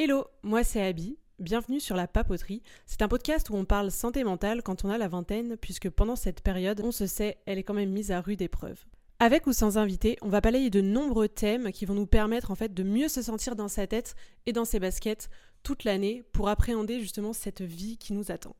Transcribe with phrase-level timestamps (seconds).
[0.00, 1.18] Hello, moi c'est Abby.
[1.40, 2.62] Bienvenue sur La Papoterie.
[2.86, 6.14] C'est un podcast où on parle santé mentale quand on a la vingtaine, puisque pendant
[6.14, 8.78] cette période, on se sait, elle est quand même mise à rude épreuve.
[9.18, 12.54] Avec ou sans invité, on va balayer de nombreux thèmes qui vont nous permettre en
[12.54, 14.14] fait de mieux se sentir dans sa tête
[14.46, 15.30] et dans ses baskets
[15.64, 18.54] toute l'année pour appréhender justement cette vie qui nous attend.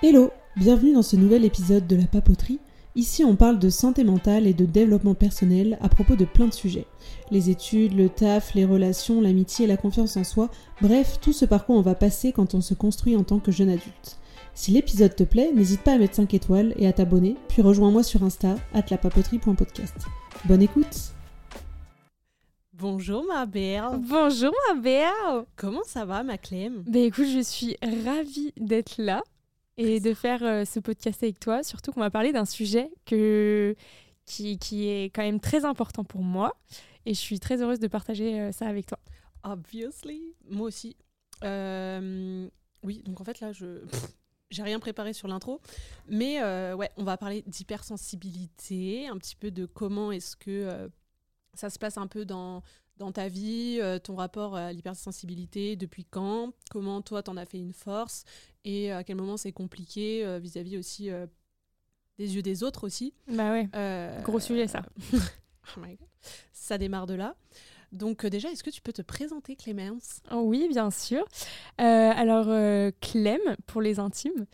[0.00, 2.60] Hello, bienvenue dans ce nouvel épisode de La Papoterie.
[2.94, 6.52] Ici, on parle de santé mentale et de développement personnel à propos de plein de
[6.52, 6.86] sujets.
[7.30, 10.50] Les études, le taf, les relations, l'amitié, la confiance en soi,
[10.82, 13.50] bref, tout ce par quoi on va passer quand on se construit en tant que
[13.50, 14.18] jeune adulte.
[14.52, 18.02] Si l'épisode te plaît, n'hésite pas à mettre 5 étoiles et à t'abonner, puis rejoins-moi
[18.02, 19.96] sur Insta, atlapapoterie.podcast.
[20.44, 21.14] Bonne écoute
[22.74, 26.82] Bonjour ma belle Bonjour ma belle Comment ça va ma Clem?
[26.86, 29.22] Ben écoute, je suis ravie d'être là
[29.82, 33.74] et de faire euh, ce podcast avec toi, surtout qu'on va parler d'un sujet que,
[34.26, 36.56] qui, qui, est quand même très important pour moi
[37.04, 38.98] et je suis très heureuse de partager euh, ça avec toi.
[39.42, 40.96] Obviously, moi aussi.
[41.42, 42.48] Euh,
[42.84, 43.80] oui, donc en fait là, je
[44.50, 45.62] j'ai rien préparé sur l'intro,
[46.08, 46.42] mais
[46.74, 50.90] ouais, on va parler d'hypersensibilité, un petit peu de comment est-ce que
[51.54, 52.62] ça se passe un peu dans
[52.98, 57.72] dans ta vie, ton rapport à l'hypersensibilité, depuis quand, comment toi t'en as fait une
[57.72, 58.24] force
[58.64, 61.26] et à quel moment c'est compliqué euh, vis-à-vis aussi euh,
[62.18, 63.14] des yeux des autres aussi.
[63.28, 63.68] Bah ouais.
[64.22, 64.82] Gros sujet ça.
[65.12, 66.08] oh my God.
[66.52, 67.34] Ça démarre de là.
[67.90, 70.20] Donc déjà, est-ce que tu peux te présenter Clémence?
[70.30, 71.26] Oh Oui, bien sûr.
[71.76, 72.46] alors
[73.02, 74.46] Clem pour les intimes.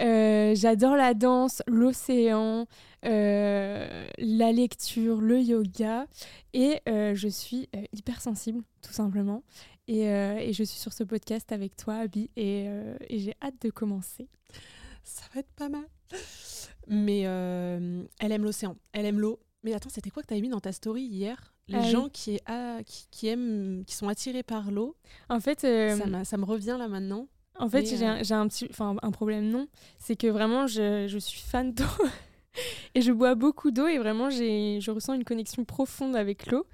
[0.00, 2.66] J'adore la danse, l'océan,
[3.02, 6.06] la lecture, le yoga
[6.54, 9.42] et je suis hypersensible tout simplement.
[9.88, 13.70] Euh, et, je suis sur ce podcast avec toi, Abby, euh, et, j'ai hâte de
[13.70, 14.28] commencer.
[15.04, 15.86] Ça va être pas mal.
[16.88, 19.40] Mais euh, elle aime l'océan, elle aime l'eau.
[19.62, 21.52] Mais attends, c'était quoi que tu avais mis dans ta story hier?
[21.68, 22.38] Les gens qui,
[23.10, 24.96] qui, aiment, qui sont attirés par l'eau.
[25.28, 27.26] En fait, ça, ça, me revient là maintenant.
[27.58, 29.66] En fait, j'ai un, un, petit, enfin un problème non,
[29.98, 31.84] c'est que vraiment je, je suis fan d'eau
[32.94, 36.66] et je bois beaucoup d'eau et vraiment je ressens une connexion profonde avec l'eau.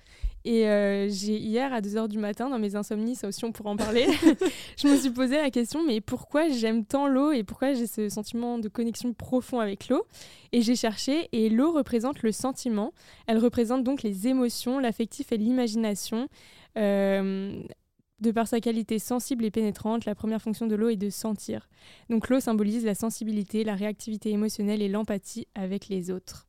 [0.44, 3.70] Et euh, j'ai hier à 2h du matin, dans mes insomnies, ça aussi on pourra
[3.70, 4.06] en parler,
[4.76, 8.08] je me suis posé la question, mais pourquoi j'aime tant l'eau et pourquoi j'ai ce
[8.08, 10.04] sentiment de connexion profond avec l'eau?
[10.52, 12.92] Et j'ai cherché, et l'eau représente le sentiment,
[13.26, 16.28] elle représente donc les émotions, l'affectif et l'imagination.
[16.78, 17.62] Euh,
[18.22, 21.68] de par sa qualité sensible et pénétrante, la première fonction de l'eau est de sentir.
[22.08, 26.46] Donc l'eau symbolise la sensibilité, la réactivité émotionnelle et l'empathie avec les autres.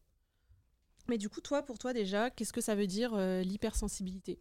[1.08, 4.40] Mais du coup, toi, pour toi déjà, qu'est-ce que ça veut dire euh, l'hypersensibilité?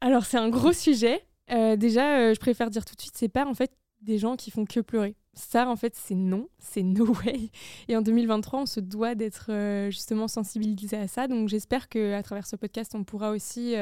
[0.00, 1.26] Alors, c'est un gros sujet.
[1.50, 4.36] Euh, déjà, euh, je préfère dire tout de suite, c'est pas en fait des gens
[4.36, 5.16] qui font que pleurer.
[5.34, 7.50] Ça, en fait, c'est non, c'est no way.
[7.88, 9.50] Et en 2023, on se doit d'être
[9.90, 11.28] justement sensibilisé à ça.
[11.28, 13.74] Donc, j'espère qu'à travers ce podcast, on pourra aussi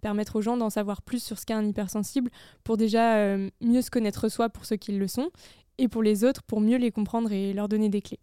[0.00, 2.30] permettre aux gens d'en savoir plus sur ce qu'est un hypersensible
[2.62, 5.30] pour déjà mieux se connaître soi pour ceux qui le sont
[5.78, 8.20] et pour les autres pour mieux les comprendre et leur donner des clés.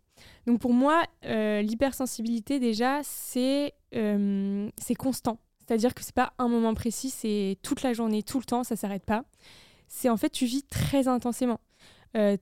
[0.47, 5.39] Donc pour moi, euh, l'hypersensibilité déjà, c'est euh, c'est constant.
[5.59, 8.75] C'est-à-dire que c'est pas un moment précis, c'est toute la journée, tout le temps, ça
[8.75, 9.23] s'arrête pas.
[9.87, 11.59] C'est en fait, tu vis très intensément.
[12.17, 12.35] Euh,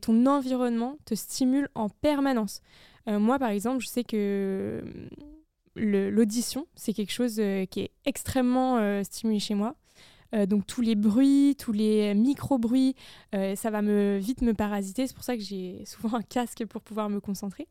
[0.00, 2.60] ton environnement te stimule en permanence.
[3.06, 4.84] moi, par exemple, je sais que
[5.74, 7.34] l'audition, c'est quelque chose
[7.70, 9.74] qui est extrêmement stimulé chez moi.
[10.34, 12.94] Euh, donc tous les bruits, tous les micro-bruits,
[13.34, 15.06] euh, ça va me, vite me parasiter.
[15.06, 17.68] C'est pour ça que j'ai souvent un casque pour pouvoir me concentrer.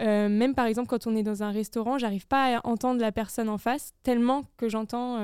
[0.00, 3.10] Euh, même par exemple quand on est dans un restaurant, j'arrive pas à entendre la
[3.10, 5.18] personne en face tellement que j'entends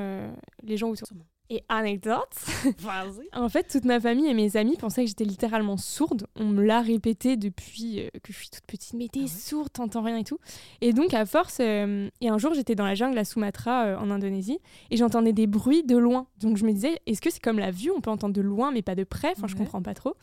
[0.62, 1.08] les gens autour.
[1.50, 2.34] Et anecdote,
[3.34, 6.26] en fait, toute ma famille et mes amis pensaient que j'étais littéralement sourde.
[6.36, 8.94] On me l'a répété depuis euh, que je suis toute petite.
[8.94, 10.38] Mais t'es ah sourde, t'entends rien et tout.
[10.80, 13.96] Et donc, à force, euh, et un jour, j'étais dans la jungle à Sumatra, euh,
[13.98, 14.58] en Indonésie,
[14.90, 16.26] et j'entendais des bruits de loin.
[16.40, 17.90] Donc, je me disais, est-ce que c'est comme la vue?
[17.90, 19.32] On peut entendre de loin, mais pas de près.
[19.36, 20.16] Enfin, je comprends pas trop.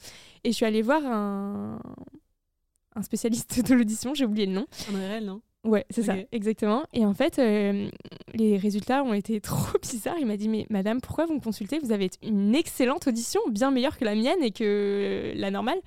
[0.44, 1.80] Et je suis allée voir un,
[2.96, 4.66] un spécialiste de l'audition, j'ai oublié le nom.
[4.92, 5.42] Un réel, non?
[5.64, 6.84] Ouais, c'est ça, exactement.
[6.92, 7.88] Et en fait, euh,
[8.34, 10.18] les résultats ont été trop bizarres.
[10.20, 11.80] Il m'a dit, mais madame, pourquoi vous me consultez?
[11.80, 15.80] Vous avez une excellente audition, bien meilleure que la mienne et que la normale.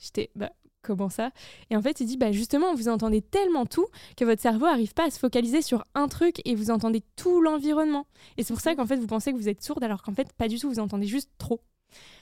[0.00, 0.50] J'étais, bah,
[0.82, 1.30] comment ça?
[1.70, 3.86] Et en fait, il dit, bah, justement, vous entendez tellement tout
[4.16, 7.40] que votre cerveau n'arrive pas à se focaliser sur un truc et vous entendez tout
[7.40, 8.06] l'environnement.
[8.36, 10.32] Et c'est pour ça qu'en fait, vous pensez que vous êtes sourde alors qu'en fait,
[10.32, 11.60] pas du tout, vous entendez juste trop.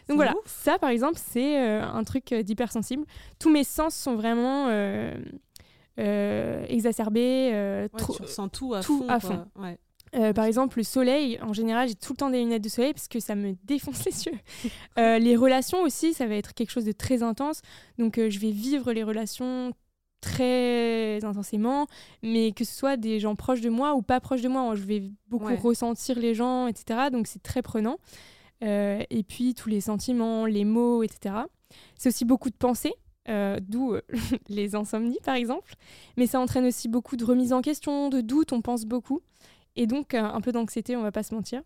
[0.09, 3.05] Donc voilà, ça par exemple, c'est euh, un truc euh, d'hypersensible.
[3.39, 5.15] Tous mes sens sont vraiment euh,
[5.99, 7.51] exacerbé.
[7.53, 9.47] Euh, tu ressens tout à fond.
[10.17, 12.95] Euh, par exemple, le soleil, en général, j'ai tout le temps des lunettes de soleil
[12.95, 15.19] parce que ça me défonce les yeux.
[15.19, 17.61] les relations aussi, ça va être quelque chose de très intense.
[17.99, 19.73] Donc, je vais vivre les relations
[20.21, 21.87] très intensément,
[22.23, 24.83] mais que ce soit des gens proches de moi ou pas proches de moi, je
[24.83, 27.11] vais beaucoup ressentir les gens, etc.
[27.13, 27.99] Donc c'est très prenant.
[28.65, 31.35] Euh, et puis tous les sentiments, les mots, etc.
[31.97, 32.95] C'est aussi beaucoup de pensées,
[33.29, 34.01] euh, d'où euh,
[34.49, 35.75] les insomnies par exemple,
[36.17, 39.21] mais ça entraîne aussi beaucoup de remise en question, de doutes, on pense beaucoup,
[39.77, 41.63] et donc un peu d'anxiété, on va pas se mentir.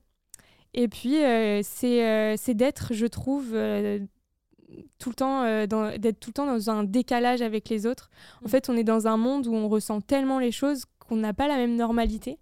[0.75, 1.17] Et puis
[1.63, 3.57] c'est d'être, je trouve,
[4.99, 8.11] tout le temps d'être tout le temps dans un décalage avec les autres.
[8.43, 8.49] En mmh.
[8.49, 11.49] fait, on est dans un monde où on ressent tellement les choses qu'on n'a pas
[11.49, 12.39] la même normalité.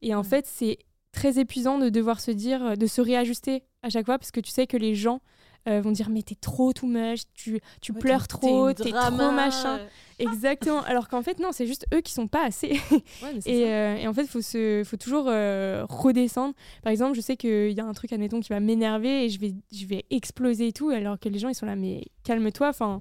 [0.00, 0.24] Et en mmh.
[0.24, 0.78] fait, c'est
[1.12, 4.50] très épuisant de devoir se dire, de se réajuster à chaque fois parce que tu
[4.50, 5.20] sais que les gens
[5.68, 9.80] euh, vont dire mais t'es trop too much, tu, tu pleures trop, t'es trop machin.
[10.18, 10.82] Exactement.
[10.82, 12.80] Alors qu'en fait non, c'est juste eux qui sont pas assez.
[13.46, 16.54] et, euh, et, en fait, faut se, faut toujours euh, redescendre.
[16.82, 19.40] Par exemple, je sais qu'il y a un truc admettons qui va m'énerver et je
[19.40, 22.68] vais, je vais exploser et tout, alors que les gens ils sont là mais calme-toi.
[22.68, 23.00] Enfin,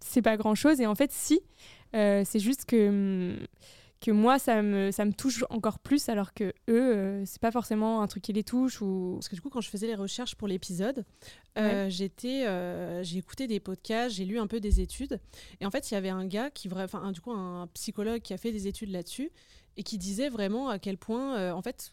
[0.00, 0.80] c'est pas grand chose.
[0.80, 1.40] Et en fait, si,
[1.92, 3.46] c'est juste que hum,
[4.02, 7.52] que moi ça me, ça me touche encore plus alors que eux euh, c'est pas
[7.52, 9.94] forcément un truc qui les touche ou parce que du coup quand je faisais les
[9.94, 11.04] recherches pour l'épisode
[11.56, 15.20] euh, j'étais euh, j'ai écouté des podcasts j'ai lu un peu des études
[15.60, 18.34] et en fait il y avait un gars qui enfin du coup un psychologue qui
[18.34, 19.30] a fait des études là-dessus
[19.76, 21.92] et qui disait vraiment à quel point en fait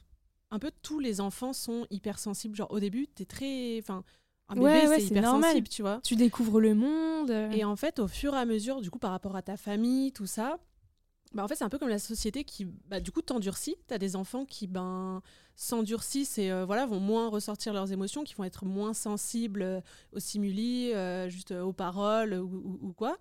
[0.50, 4.04] un peu tous les enfants sont hypersensibles genre au début tu es très enfin
[4.52, 6.02] un bébé, c'est hyper sensible, tu vois.
[6.04, 7.30] Tu découvres le monde.
[7.54, 10.12] Et en fait, au fur et à mesure, du coup, par rapport à ta famille,
[10.12, 10.58] tout ça,
[11.34, 13.76] bah, en fait, c'est un peu comme la société qui, bah, du coup, t'endurcit.
[13.88, 15.22] Tu as des enfants qui ben,
[15.56, 19.82] s'endurcissent et euh, voilà, vont moins ressortir leurs émotions, qui vont être moins sensibles euh,
[20.12, 23.18] aux stimuli, euh, juste aux paroles ou, quoi.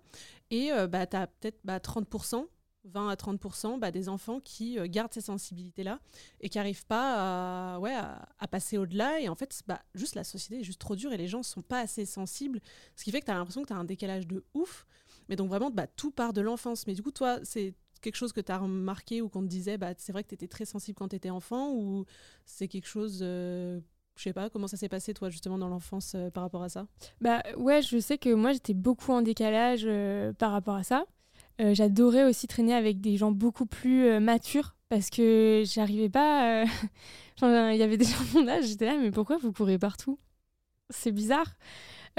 [0.49, 2.47] Et bah, tu as peut-être bah, 30%,
[2.85, 5.99] 20 à 30% bah, des enfants qui gardent ces sensibilités-là
[6.41, 9.19] et qui n'arrivent pas à, ouais, à, passer au-delà.
[9.19, 11.43] Et en fait, bah, juste la société est juste trop dure et les gens ne
[11.43, 12.59] sont pas assez sensibles.
[12.95, 14.87] Ce qui fait que tu as l'impression que tu as un décalage de ouf.
[15.27, 16.87] Mais donc vraiment, bah, tout part de l'enfance.
[16.87, 19.77] Mais du coup, toi, c'est quelque chose que tu as remarqué ou qu'on te disait,
[19.77, 22.05] bah, c'est vrai que tu étais très sensible quand tu étais enfant ou
[22.45, 23.79] c'est quelque chose, euh,
[24.15, 26.69] je sais pas, comment ça s'est passé toi justement dans l'enfance euh, par rapport à
[26.69, 26.87] ça?
[27.21, 31.05] Bah ouais, je sais que moi j'étais beaucoup en décalage euh, par rapport à ça.
[31.61, 36.63] J'adorais aussi traîner avec des gens beaucoup plus matures parce que j'arrivais pas.
[37.41, 40.17] Il y avait des gens de mon âge, j'étais là, mais pourquoi vous courez partout?
[40.89, 41.57] C'est bizarre.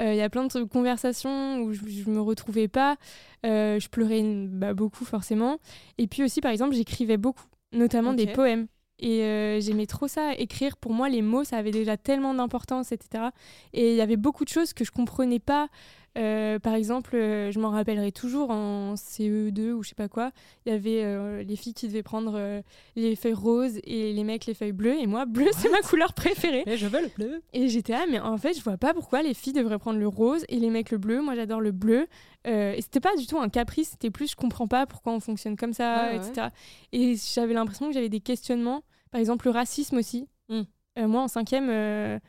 [0.01, 2.97] Il y a plein de conversations où je, ne me retrouvais pas.
[3.45, 5.59] Euh, je pleurais bah, beaucoup forcément.
[5.97, 8.67] Et puis aussi, par exemple, j'écrivais beaucoup, notamment des poèmes.
[8.99, 10.77] Et euh, j'aimais trop ça, écrire.
[10.77, 13.25] Pour moi, les mots, ça avait déjà tellement d'importance, etc.
[13.73, 15.69] Et il y avait beaucoup de choses que je comprenais pas.
[16.17, 20.31] Euh, par exemple, euh, je m'en rappellerai toujours en CE2 ou je sais pas quoi,
[20.65, 22.61] il y avait euh, les filles qui devaient prendre
[22.95, 24.99] les feuilles roses et les mecs les feuilles bleues.
[24.99, 26.63] Et moi, bleu, c'est ma couleur préférée.
[26.65, 27.41] Et je veux le bleu.
[27.53, 30.07] Et j'étais là, mais en fait, je vois pas pourquoi les filles devraient prendre le
[30.07, 31.21] rose et les mecs le bleu.
[31.21, 32.07] Moi, j'adore le bleu.
[32.45, 35.55] et c'était pas du tout un caprice, c'était plus je comprends pas pourquoi on fonctionne
[35.55, 36.47] comme ça, etc.
[36.91, 38.83] Et j'avais l'impression que j'avais des questionnements.
[39.11, 40.27] Par exemple, le racisme aussi.
[40.49, 40.63] Hmm.
[40.97, 42.19] moi, en cinquième,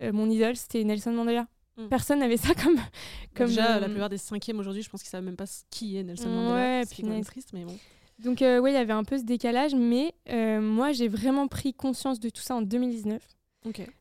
[0.00, 1.46] mon idole, c'était Nelson Mandela.
[1.76, 1.88] Mm.
[1.88, 2.78] Personne n'avait ça comme,
[3.34, 3.46] comme.
[3.48, 6.28] Déjà, la plupart des cinquièmes aujourd'hui, je pense qu'ils savent même pas qui est Nelson
[6.28, 6.80] Mandela.
[6.80, 7.78] Ouais, c'est triste, mais bon.
[8.18, 11.48] Donc, euh, ouais, il y avait un peu ce décalage, mais euh, moi, j'ai vraiment
[11.48, 13.20] pris conscience de tout ça en 2019.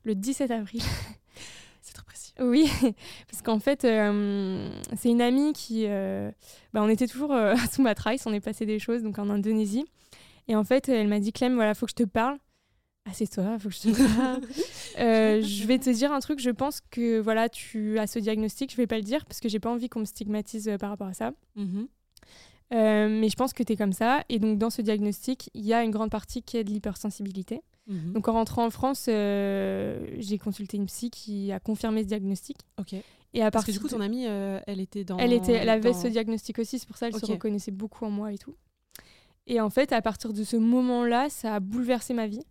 [0.04, 0.82] Le 17 avril.
[1.82, 2.34] c'est très précis.
[2.40, 2.70] Oui,
[3.30, 5.86] parce qu'en fait, euh, c'est une amie qui.
[6.74, 9.86] Bah, on était toujours à Sumatra, on est passé des choses, donc en Indonésie.
[10.48, 12.38] Et en fait, elle m'a dit Clem, voilà, faut que je te parle.
[13.06, 14.42] Ah, c'est toi, faut que je te parle.
[15.00, 18.72] Euh, je vais te dire un truc, je pense que voilà, tu as ce diagnostic,
[18.72, 20.90] je vais pas le dire parce que j'ai pas envie qu'on me stigmatise euh, par
[20.90, 21.32] rapport à ça.
[21.56, 21.88] Mhm.
[22.74, 24.24] Euh, mais je pense que tu es comme ça.
[24.30, 27.62] Et donc, dans ce diagnostic, il y a une grande partie qui est de l'hypersensibilité.
[27.88, 28.14] Mhm.
[28.14, 32.60] Donc, en rentrant en France, j'ai consulté une psy qui a confirmé ce diagnostic.
[32.80, 32.96] Ok.
[33.34, 35.18] Et à Parce que du coup, ton amie, elle était dans.
[35.18, 38.12] Elle, était, elle avait ce diagnostic aussi, c'est pour ça qu'elle se reconnaissait beaucoup en
[38.12, 38.56] moi et tout.
[39.48, 42.44] Et en fait, à partir de ce moment-là, ça a bouleversé ma vie.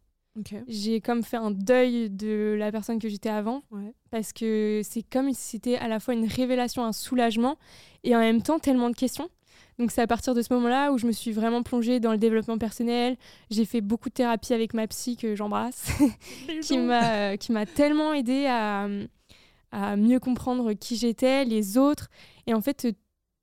[0.68, 3.62] J'ai comme fait un deuil de la personne que j'étais avant,
[4.10, 7.56] parce que c'est comme si c'était à la fois une révélation, un soulagement,
[8.04, 9.28] et en même temps tellement de questions.
[9.78, 12.18] Donc c'est à partir de ce moment-là où je me suis vraiment plongée dans le
[12.18, 13.16] développement personnel.
[13.50, 15.90] J'ai fait beaucoup de thérapie avec ma psy que j'embrasse,
[16.62, 18.88] qui m'a qui m'a tellement aidée à,
[19.72, 22.08] à mieux comprendre qui j'étais, les autres,
[22.46, 22.94] et en fait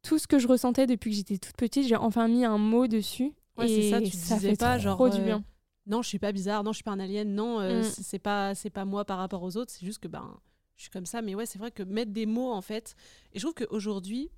[0.04, 2.88] tout ce que je ressentais depuis que j'étais toute petite, j'ai enfin mis un mot
[2.88, 3.34] dessus.
[3.62, 5.44] et ça, tu ça fait pas genre trop du euh, bien
[5.88, 7.84] non, je suis pas bizarre, non, je suis pas un alien, non, euh, mm.
[7.84, 10.40] c'est pas c'est pas moi par rapport aux autres, c'est juste que ben
[10.76, 11.22] je suis comme ça.
[11.22, 12.96] Mais ouais, c'est vrai que mettre des mots en fait,
[13.34, 14.30] et je trouve qu'aujourd'hui,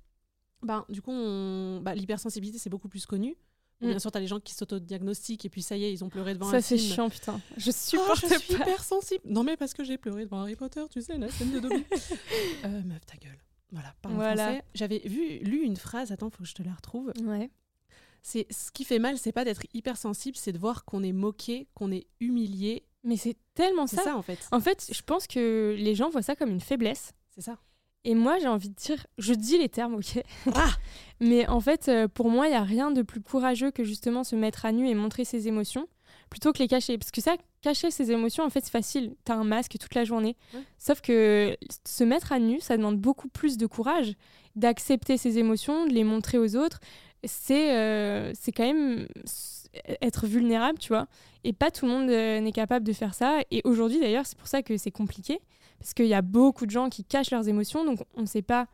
[0.62, 1.12] ben du coup,
[1.82, 3.36] bah, l'hypersensibilité c'est beaucoup plus connu.
[3.80, 3.88] Mm.
[3.88, 6.34] Bien sûr, t'as les gens qui s'autodiagnostiquent et puis ça y est, ils ont pleuré
[6.34, 6.78] devant ça, un film.
[6.78, 7.40] Ça c'est chiant, putain.
[7.56, 9.22] Je supporte oh, je suis hypersensible.
[9.24, 11.84] Non mais parce que j'ai pleuré devant Harry Potter, tu sais, la scène de Dobby.
[12.64, 13.38] euh, meuf, ta gueule.
[13.72, 14.62] Voilà, Voilà.
[14.74, 17.12] J'avais vu, lu une phrase, attends, faut que je te la retrouve.
[17.22, 17.50] Ouais.
[18.22, 21.68] C'est ce qui fait mal, c'est pas d'être hypersensible, c'est de voir qu'on est moqué,
[21.74, 22.84] qu'on est humilié.
[23.02, 24.02] Mais c'est tellement ça.
[24.02, 24.38] ça en fait.
[24.52, 27.12] En fait, je pense que les gens voient ça comme une faiblesse.
[27.30, 27.58] C'est ça.
[28.04, 30.22] Et moi, j'ai envie de dire, je dis les termes, ok.
[30.54, 30.70] Ah
[31.20, 34.24] Mais en fait, euh, pour moi, il n'y a rien de plus courageux que justement
[34.24, 35.86] se mettre à nu et montrer ses émotions,
[36.30, 36.96] plutôt que les cacher.
[36.96, 39.14] Parce que ça, cacher ses émotions, en fait, c'est facile.
[39.24, 40.36] T'as un masque toute la journée.
[40.54, 40.60] Ouais.
[40.78, 44.14] Sauf que se mettre à nu, ça demande beaucoup plus de courage,
[44.56, 46.80] d'accepter ses émotions, de les montrer aux autres.
[47.24, 49.06] C'est euh, c'est quand même
[50.00, 51.06] être vulnérable, tu vois.
[51.44, 53.40] Et pas tout le monde euh, n'est capable de faire ça.
[53.50, 55.40] Et aujourd'hui, d'ailleurs, c'est pour ça que c'est compliqué.
[55.78, 58.42] Parce qu'il y a beaucoup de gens qui cachent leurs émotions, donc on ne sait
[58.42, 58.66] pas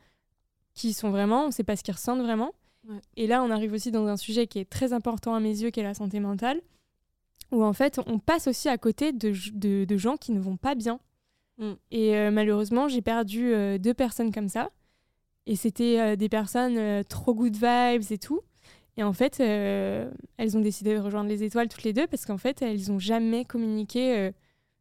[0.75, 2.53] qui ils sont vraiment, on ne sait pas ce qu'ils ressentent vraiment.
[2.89, 2.99] Ouais.
[3.17, 5.71] Et là, on arrive aussi dans un sujet qui est très important à mes yeux,
[5.71, 6.61] qui est la santé mentale,
[7.53, 10.57] où en fait, on passe aussi à côté de, de- de gens qui ne vont
[10.57, 10.99] pas bien.
[11.59, 11.73] Mm.
[11.93, 14.71] Et euh, malheureusement, j'ai perdu deux personnes comme ça.
[15.47, 18.41] Et c'était euh, des personnes euh, trop good vibes et tout.
[18.97, 22.25] Et en fait, euh, elles ont décidé de rejoindre les étoiles toutes les deux parce
[22.25, 24.31] qu'en fait, elles n'ont jamais communiqué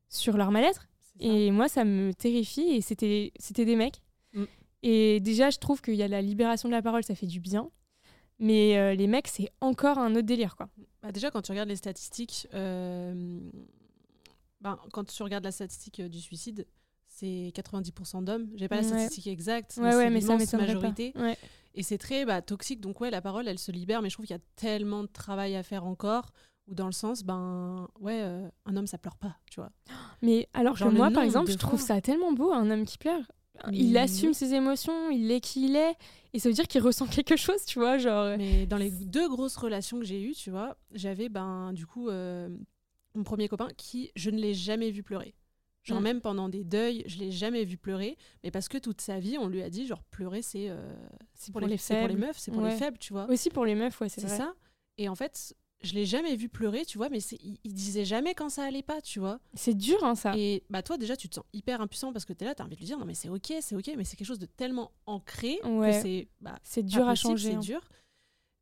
[0.09, 0.87] sur leur mal-être.
[1.19, 2.75] Et moi, ça me terrifie.
[2.75, 4.01] Et c'était c'était des mecs.
[4.33, 4.43] Mm.
[4.83, 7.41] Et déjà, je trouve qu'il y a la libération de la parole, ça fait du
[7.41, 7.69] bien.
[8.39, 10.69] Mais euh, les mecs, c'est encore un autre délire, quoi.
[11.01, 13.39] Bah, déjà, quand tu regardes les statistiques, euh,
[14.61, 16.67] ben, quand tu regardes la statistique euh, du suicide,
[17.15, 18.49] c'est 90% d'hommes.
[18.55, 21.13] J'ai pas la statistique exacte, Ouais, mais ouais, c'est l'immense majorité.
[21.77, 22.79] Et c'est très bah, toxique.
[22.79, 25.09] Donc, ouais, la parole, elle se libère, mais je trouve qu'il y a tellement de
[25.09, 26.31] travail à faire encore.
[26.67, 29.71] Ou dans le sens, ben, ouais, euh, un homme, ça pleure pas, tu vois.
[30.21, 32.97] Mais alors Genre que moi, par exemple, je trouve ça tellement beau, un homme qui
[32.97, 33.23] pleure.
[33.71, 35.95] Il assume ses émotions, il est qui il est.
[36.33, 37.97] Et ça veut dire qu'il ressent quelque chose, tu vois.
[37.97, 38.37] Genre.
[38.37, 42.09] Mais dans les deux grosses relations que j'ai eues, tu vois, j'avais, ben, du coup,
[42.09, 42.49] euh,
[43.13, 45.35] mon premier copain qui, je ne l'ai jamais vu pleurer.
[45.85, 46.03] Genre, Mm.
[46.03, 48.17] même pendant des deuils, je l'ai jamais vu pleurer.
[48.43, 50.93] Mais parce que toute sa vie, on lui a dit, genre, pleurer, c'est euh,
[51.35, 52.71] c'est pour, pour les, les c'est pour les meufs, c'est pour Ouais.
[52.71, 53.29] les faibles, tu vois.
[53.29, 54.53] Aussi pour les meufs, ouais, c'est ça.
[54.97, 58.33] Et en fait, je l'ai jamais vu pleurer, tu vois, mais il, il disait jamais
[58.33, 59.39] quand ça allait pas, tu vois.
[59.53, 60.33] C'est dur, hein, ça.
[60.35, 62.75] Et bah toi déjà tu te sens hyper impuissant parce que t'es là, t'as envie
[62.75, 64.91] de lui dire non mais c'est ok, c'est ok, mais c'est quelque chose de tellement
[65.05, 65.91] ancré Ouais.
[65.91, 67.49] que c'est bah, C'est dur à changer.
[67.51, 67.59] C'est hein.
[67.59, 67.81] dur.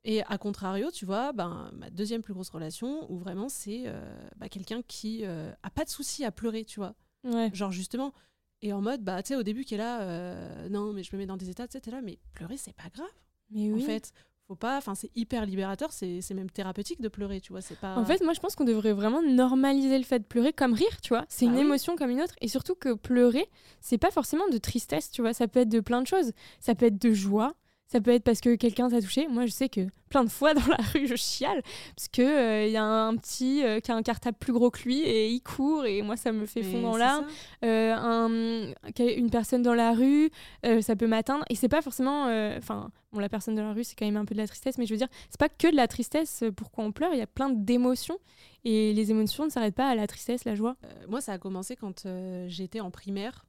[0.06, 4.28] Et à contrario, tu vois, ben, ma deuxième plus grosse relation où vraiment c'est euh,
[4.36, 6.94] bah, quelqu'un qui euh, a pas de souci à pleurer, tu vois.
[7.24, 7.50] Ouais.
[7.54, 8.14] Genre justement,
[8.62, 11.16] et en mode, bah tu sais, au début qui est là, euh, non mais je
[11.16, 13.10] me mets dans des états, tu sais, là, mais pleurer c'est pas grave.
[13.52, 13.84] Mais oui.
[13.84, 14.12] En fait,
[14.48, 17.96] faut pas, enfin c'est hyper libérateur, c'est même thérapeutique de pleurer, tu vois, c'est pas.
[17.96, 21.00] En fait, moi, je pense qu'on devrait vraiment normaliser le fait de pleurer comme rire,
[21.02, 21.26] tu vois.
[21.30, 21.64] C'est Bah une oui.
[21.66, 22.36] émotion comme une autre.
[22.42, 23.48] Et surtout que pleurer,
[23.80, 25.34] c'est pas forcément de tristesse, tu vois.
[25.34, 26.32] Ça peut être de plein de choses.
[26.60, 27.54] Ça peut être de joie.
[27.88, 29.28] Ça peut être parce que quelqu'un t'a touché.
[29.28, 31.62] Moi, je sais que plein de fois dans la rue, je chiale
[31.96, 34.72] parce que euh, il y a un petit euh, qui a un cartable plus gros
[34.72, 37.28] que lui et il court et moi, ça me fait fondre en larmes.
[37.64, 40.32] Euh, un- une personne dans la rue,
[40.66, 41.46] euh, ça peut m'atteindre.
[41.52, 42.26] Et c'est pas forcément.
[42.28, 44.48] euh, Enfin, bon, la personne dans la rue, c'est quand même un peu de la
[44.48, 47.14] tristesse, mais je veux dire, c'est pas que de la tristesse euh, pourquoi on pleure.
[47.14, 48.18] Il y a plein d'émotions.
[48.66, 50.78] Et les émotions ne s'arrêtent pas à la tristesse, la joie.
[50.86, 53.46] Euh, moi, ça a commencé quand euh, j'étais en primaire,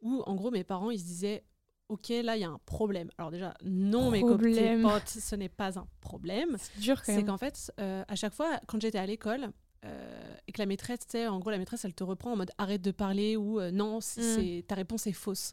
[0.00, 1.42] où en gros mes parents ils se disaient
[1.88, 3.10] Ok, là il y a un problème.
[3.18, 4.82] Alors, déjà, non, mes Problème.
[4.82, 6.56] potes, ce n'est pas un problème.
[6.58, 7.26] C'est dur quand C'est même.
[7.26, 9.50] qu'en fait, euh, à chaque fois, quand j'étais à l'école,
[9.84, 12.36] euh, et que la maîtresse, tu sais, en gros, la maîtresse elle te reprend en
[12.36, 14.00] mode arrête de parler ou euh, non, Mm.
[14.00, 15.52] c'est ta réponse est fausse.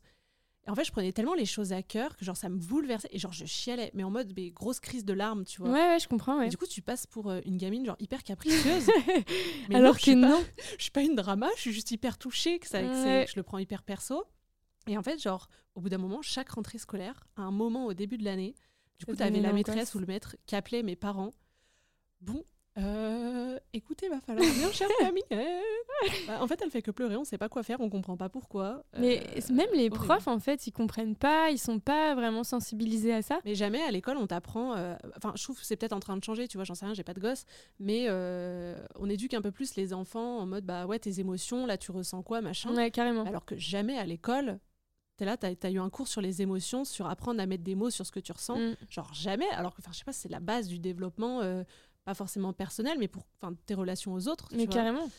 [0.68, 3.10] Et en fait, je prenais tellement les choses à cœur que genre ça me bouleversait
[3.12, 5.72] et genre je chialais, mais en mode mais, grosse crise de larmes, tu vois.
[5.72, 6.42] Ouais, ouais, je comprends.
[6.42, 8.88] Et du coup, tu passes pour euh, une gamine genre hyper capricieuse.
[9.68, 10.44] Mais Alors non, je que suis pas- non.
[10.78, 13.26] je suis pas une drama, je suis juste hyper touchée, que, ça, c'est- Ouais.
[13.26, 14.24] que je le prends hyper perso.
[14.90, 17.94] Et en fait, genre, au bout d'un moment, chaque rentrée scolaire, à un moment au
[17.94, 18.56] début de l'année,
[18.98, 21.32] du coup, tu avais la maîtresse ou le maître qui appelait mes parents.
[22.22, 22.44] Bon,
[22.78, 25.24] euh, écoutez, va falloir venir, chère famille.
[26.28, 28.30] Bah, en fait, elle fait que pleurer, on sait pas quoi faire, on comprend pas
[28.30, 28.84] pourquoi.
[28.98, 29.96] Mais Euh, même les horrible.
[29.96, 33.40] profs, en fait, ils comprennent pas, ils sont pas vraiment sensibilisés à ça.
[33.46, 34.76] Mais jamais à l'école on t'apprend.
[34.76, 36.86] euh, Enfin, je trouve que c'est peut-être en train de changer, tu vois, j'en sais
[36.86, 37.46] rien, j'ai pas de gosse.
[37.80, 38.08] Mais
[38.96, 41.92] on éduque un peu plus les enfants en mode bah ouais, tes émotions, là tu
[41.92, 42.74] ressens quoi, machin.
[42.76, 43.24] Ouais, carrément.
[43.24, 44.60] Alors que jamais à l'école,
[45.20, 47.76] t'es là, t'as as eu un cours sur les émotions, sur apprendre à mettre des
[47.76, 48.58] mots sur ce que tu ressens.
[48.58, 48.76] Mm.
[48.90, 51.64] Genre jamais, alors que, enfin, je sais pas, c'est la base du développement, euh,
[52.06, 53.26] pas forcément personnel, mais pour
[53.66, 54.48] tes relations aux autres.
[54.48, 54.74] tu Mais vois.
[54.74, 55.10] carrément.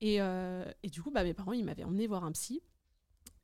[0.00, 2.62] Et, euh, et du coup, bah, mes parents, ils m'avaient emmené voir un psy.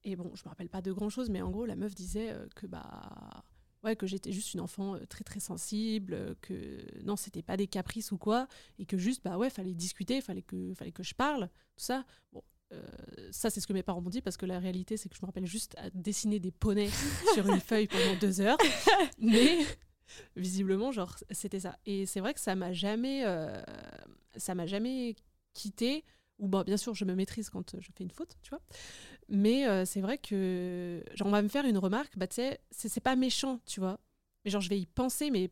[0.04, 2.30] Et bon, je me rappelle pas de grand chose, mais en gros, la meuf disait
[2.30, 3.42] euh, que bah.
[3.84, 8.10] Ouais, que j'étais juste une enfant très très sensible, que non, c'était pas des caprices
[8.10, 8.48] ou quoi,
[8.80, 12.04] et que juste, bah ouais, fallait discuter, fallait que, fallait que je parle, tout ça.
[12.32, 12.42] Bon,
[13.30, 15.20] ça, c'est ce que mes parents m'ont dit, parce que la réalité, c'est que je
[15.22, 16.90] me rappelle juste à dessiner des poneys
[17.34, 18.58] sur une feuille pendant deux heures.
[19.18, 19.58] Mais
[20.36, 21.78] visiblement, genre, c'était ça.
[21.86, 23.62] Et c'est vrai que ça m'a jamais, euh,
[24.36, 25.16] ça m'a jamais
[25.54, 26.04] quitté.
[26.38, 28.60] Ou bon, bien sûr, je me maîtrise quand euh, je fais une faute, tu vois.
[29.28, 32.60] Mais euh, c'est vrai que, genre, on va me faire une remarque, bah, tu sais,
[32.70, 33.98] c'est pas méchant, tu vois.
[34.44, 35.50] Mais genre, je vais y penser, mais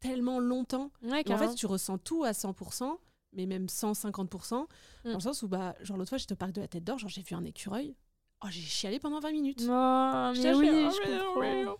[0.00, 0.90] tellement longtemps.
[1.02, 2.98] Ouais, en fait, tu ressens tout à 100%,
[3.32, 4.66] mais même 150%,
[5.04, 5.08] Mm.
[5.10, 6.98] dans le sens où, bah, genre, l'autre fois, j'étais au parc de la Tête d'Or,
[6.98, 7.94] genre, j'ai vu un écureuil.
[8.44, 9.60] Oh, j'ai chialé pendant 20 minutes.
[9.62, 11.76] Oh, mais oui, là, je oh, mais non.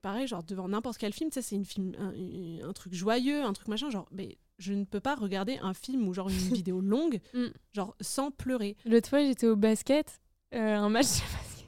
[0.00, 2.94] Pareil, genre, devant n'importe quel film, tu sais, c'est une film, un, un- un truc
[2.94, 6.28] joyeux, un truc machin, genre, mais je ne peux pas regarder un film ou genre
[6.28, 6.34] une
[6.64, 7.46] vidéo longue, Mm.
[7.72, 8.76] genre, sans pleurer.
[8.86, 10.20] L'autre fois, j'étais au basket,
[10.54, 11.66] euh, un match de basket.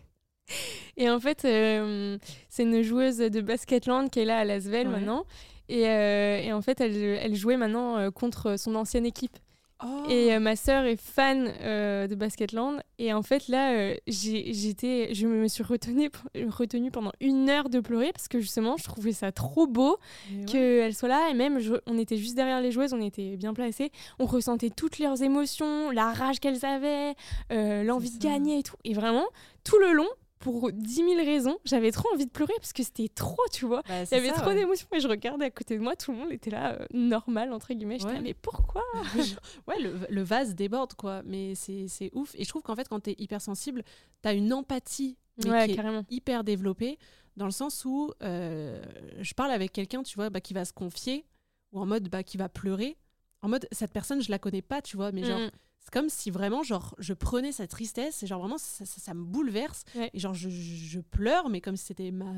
[0.96, 4.92] Et en fait, euh, c'est une joueuse de Basketland qui est là à Lasvel Ouais.
[4.94, 5.26] maintenant.
[5.68, 9.36] Et, euh, et en fait, elle, elle jouait maintenant euh, contre son ancienne équipe.
[9.84, 10.04] Oh.
[10.08, 12.80] Et euh, ma sœur est fan de Basketland.
[12.98, 16.10] Et en fait, là, j'étais, je me suis retenue,
[16.48, 19.98] retenue pendant une heure de pleurer parce que justement, je trouvais ça trop beau
[20.30, 20.44] ouais.
[20.46, 21.28] qu'elles soient là.
[21.30, 23.90] Et même, je- on était juste derrière les joueuses, on était bien placés.
[24.18, 27.14] On ressentait toutes leurs émotions, la rage qu'elles avaient,
[27.50, 28.76] l'envie de gagner et tout.
[28.84, 29.24] Et vraiment,
[29.64, 33.08] tout le long, pour 10 000 raisons, j'avais trop envie de pleurer parce que c'était
[33.08, 33.82] trop, tu vois.
[33.88, 34.56] Bah, Il y avait ça, trop ouais.
[34.56, 37.52] d'émotions et je regardais à côté de moi, tout le monde était là, euh, normal,
[37.52, 37.98] entre guillemets.
[37.98, 38.16] J'étais Ouais.
[38.16, 38.82] là, mais pourquoi?
[39.68, 41.22] Ouais, le, le vase déborde, quoi.
[41.24, 42.34] Mais c'est c'est ouf.
[42.36, 43.82] Et je trouve qu'en fait, quand t'es hypersensible,
[44.22, 46.04] t'as une empathie mais Ouais, qui est carrément.
[46.10, 46.98] hyper développée,
[47.36, 48.80] dans le sens où euh,
[49.20, 51.24] je parle avec quelqu'un, tu vois, bah, qui va se confier,
[51.72, 52.96] ou en mode bah, qui va pleurer.
[53.44, 55.50] En mode, cette personne, je la connais pas, tu vois, mais genre, Mm.
[55.80, 59.12] c'est comme si vraiment, genre, je prenais sa tristesse et genre vraiment, ça, ça- ça
[59.14, 59.84] me bouleverse.
[59.94, 60.10] Ouais.
[60.14, 62.32] Et genre, je, je- pleure, mais comme si c'était ma,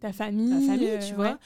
[0.00, 0.52] Ta famille.
[0.52, 1.14] ma famille, euh, tu ouais.
[1.14, 1.38] vois.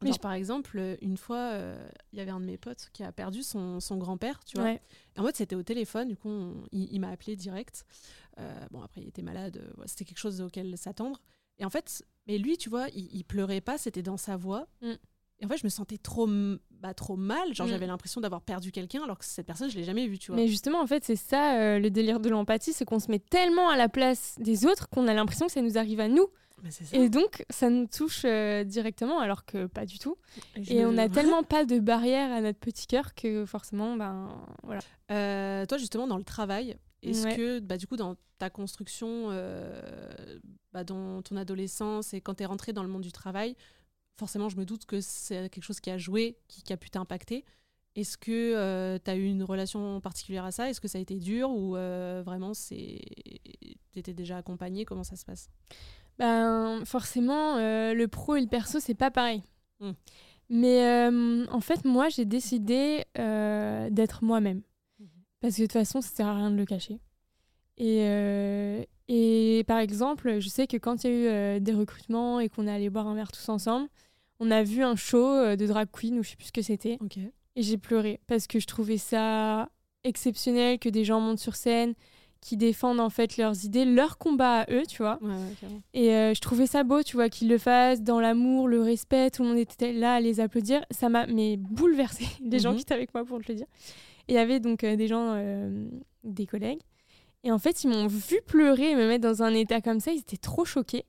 [0.00, 2.56] Mais Genre, je- par exemple, euh, une fois, euh, il y avait un de mes
[2.56, 4.66] potes qui a perdu son, son grand-père, tu vois.
[4.66, 4.80] Ouais.
[5.16, 7.84] Et en mode, c'était au téléphone, du coup, on- il, il m'a appelé direct.
[8.38, 11.20] Euh, bon, après, il était malade, euh, c'était quelque chose auquel s'attendre.
[11.58, 14.68] Et en fait, mais lui, tu vois, il, il pleurait pas, c'était dans sa voix.
[14.82, 14.92] Mm.
[15.40, 16.26] Et en fait, je me sentais trop,
[16.80, 17.54] bah, trop mal.
[17.54, 17.70] Genre, Mm.
[17.70, 20.36] j'avais l'impression d'avoir perdu quelqu'un, alors que cette personne, je l'ai jamais vue, tu vois.
[20.40, 23.20] Mais justement, en fait, c'est ça euh, le délire de l'empathie, c'est qu'on se met
[23.20, 26.26] tellement à la place des autres qu'on a l'impression que ça nous arrive à nous.
[26.92, 30.16] Et donc, ça nous touche euh, directement, alors que pas du tout.
[30.68, 34.28] Et on a tellement pas de barrière à notre petit cœur que forcément, ben
[34.64, 34.80] voilà.
[35.12, 37.36] Euh, toi, justement, dans le travail, est-ce Ouais.
[37.36, 39.80] que, bah, du coup, dans ta construction, euh,
[40.72, 43.54] bah, dans ton adolescence et quand tu es rentré dans le monde du travail,
[44.18, 46.90] forcément, je me doute que c'est quelque chose qui a joué, qui, qui a pu
[46.90, 47.44] t'impacter.
[47.94, 50.68] Est-ce que tu as eu une relation particulière à ça?
[50.68, 53.00] Est-ce que ça a été dur ou euh, vraiment c'est
[53.92, 55.48] t'étais déjà accompagné Comment ça se passe?
[56.18, 59.42] Ben forcément, euh, le pro et le perso, c'est pas pareil.
[59.80, 59.92] Mm.
[60.50, 64.62] Mais euh, en fait, moi, j'ai décidé euh, d'être moi-même.
[64.98, 65.08] Mhm.
[65.40, 67.00] Parce que de toute façon, ça sert à rien de le cacher.
[67.76, 71.72] Et, euh, et par exemple, je sais que quand il y a eu euh, des
[71.72, 73.88] recrutements et qu'on est allé boire un verre tous ensemble,
[74.40, 76.62] on a vu un show euh, de drag queen ou je sais plus ce que
[76.62, 76.98] c'était.
[77.56, 79.68] Et j'ai pleuré parce que je trouvais ça
[80.04, 81.94] exceptionnel que des gens montent sur scène,
[82.40, 85.18] qui défendent en fait leurs idées, leur combat à eux, tu vois.
[85.20, 85.80] Ouais, ouais, carrément.
[85.92, 89.30] Et euh, je trouvais ça beau, tu vois, qu'ils le fassent dans l'amour, le respect,
[89.30, 90.84] tout le monde était là à les applaudir.
[90.92, 92.76] Ça m'a mais bouleversé, les gens Mhm.
[92.76, 93.66] qui étaient avec moi pour te le dire.
[94.28, 95.88] Et il y avait donc euh, des gens, euh,
[96.22, 96.80] des collègues.
[97.42, 100.12] Et en fait, ils m'ont vu pleurer et me mettre dans un état comme ça,
[100.12, 101.04] ils étaient trop choqués.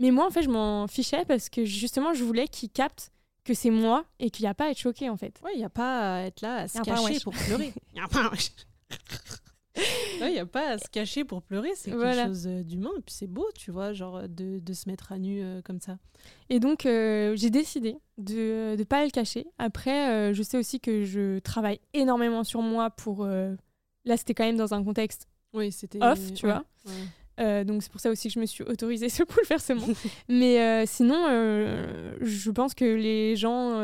[0.00, 3.12] Mais moi, en fait, je m'en fichais parce que justement, je voulais qu'ils captent
[3.44, 5.38] que c'est moi et qu'il n'y a pas à être choqué, en fait.
[5.44, 7.72] Ouais, il n'y a pas à être là à se cacher pour pleurer.
[7.92, 8.50] Il n'y a pas un wesh.
[10.20, 12.26] Ouais, il n'y a pas à se cacher pour pleurer, c'est quelque Voilà.
[12.26, 12.90] chose euh, d'humain.
[12.98, 15.62] Et puis c'est beau, tu vois, genre euh, de, de se mettre à nu euh,
[15.62, 15.96] comme ça.
[16.50, 19.46] Et donc, euh, j'ai décidé de ne pas le cacher.
[19.58, 23.24] Après, euh, je sais aussi que je travaille énormément sur moi pour...
[23.24, 26.02] Là, c'était quand même dans un contexte Oui, c'était.
[26.02, 26.64] off, tu ouais, vois.
[26.86, 26.92] ouais.
[27.40, 29.86] Euh, donc, c'est pour ça aussi que je me suis autorisée ce bouleversement.
[30.28, 33.80] Mais euh, sinon, euh, je pense que les gens,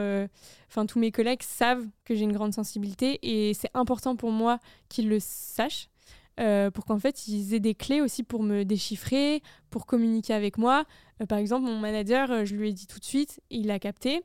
[0.69, 4.59] enfin tous mes collègues savent que j'ai une grande sensibilité et c'est important pour moi
[4.89, 5.89] qu'ils le sachent.
[6.75, 10.85] pour qu'en fait ils aient des clés aussi pour me déchiffrer, pour communiquer avec moi.
[11.29, 14.23] Par exemple, mon manager, je lui ai dit tout de suite, il l'a capté.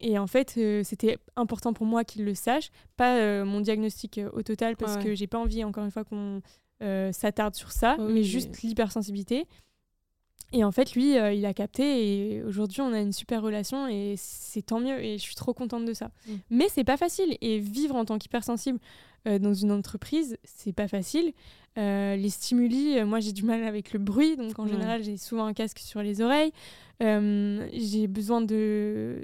[0.00, 4.18] Et en fait, euh, c'était important pour moi qu'il le sache, pas euh, mon diagnostic
[4.18, 5.04] euh, au total, parce Ouais, ouais.
[5.04, 6.42] que j'ai pas envie, encore une fois, qu'on
[7.12, 9.46] s'attarde sur ça, Oui, mais mais- juste l'hypersensibilité.
[10.52, 13.88] Et en fait, lui, euh, il a capté et aujourd'hui, on a une super relation
[13.88, 16.10] et c'est tant mieux et je suis trop contente de ça.
[16.28, 16.32] Mm.
[16.50, 18.78] Mais c'est pas facile et vivre en tant qu'hypersensible
[19.26, 21.32] euh, dans une entreprise, c'est pas facile.
[21.76, 24.68] Euh, les stimuli, euh, moi j'ai du mal avec le bruit, donc en Ouais.
[24.70, 26.52] général, j'ai souvent un casque sur les oreilles.
[27.02, 29.22] Euh, j'ai besoin de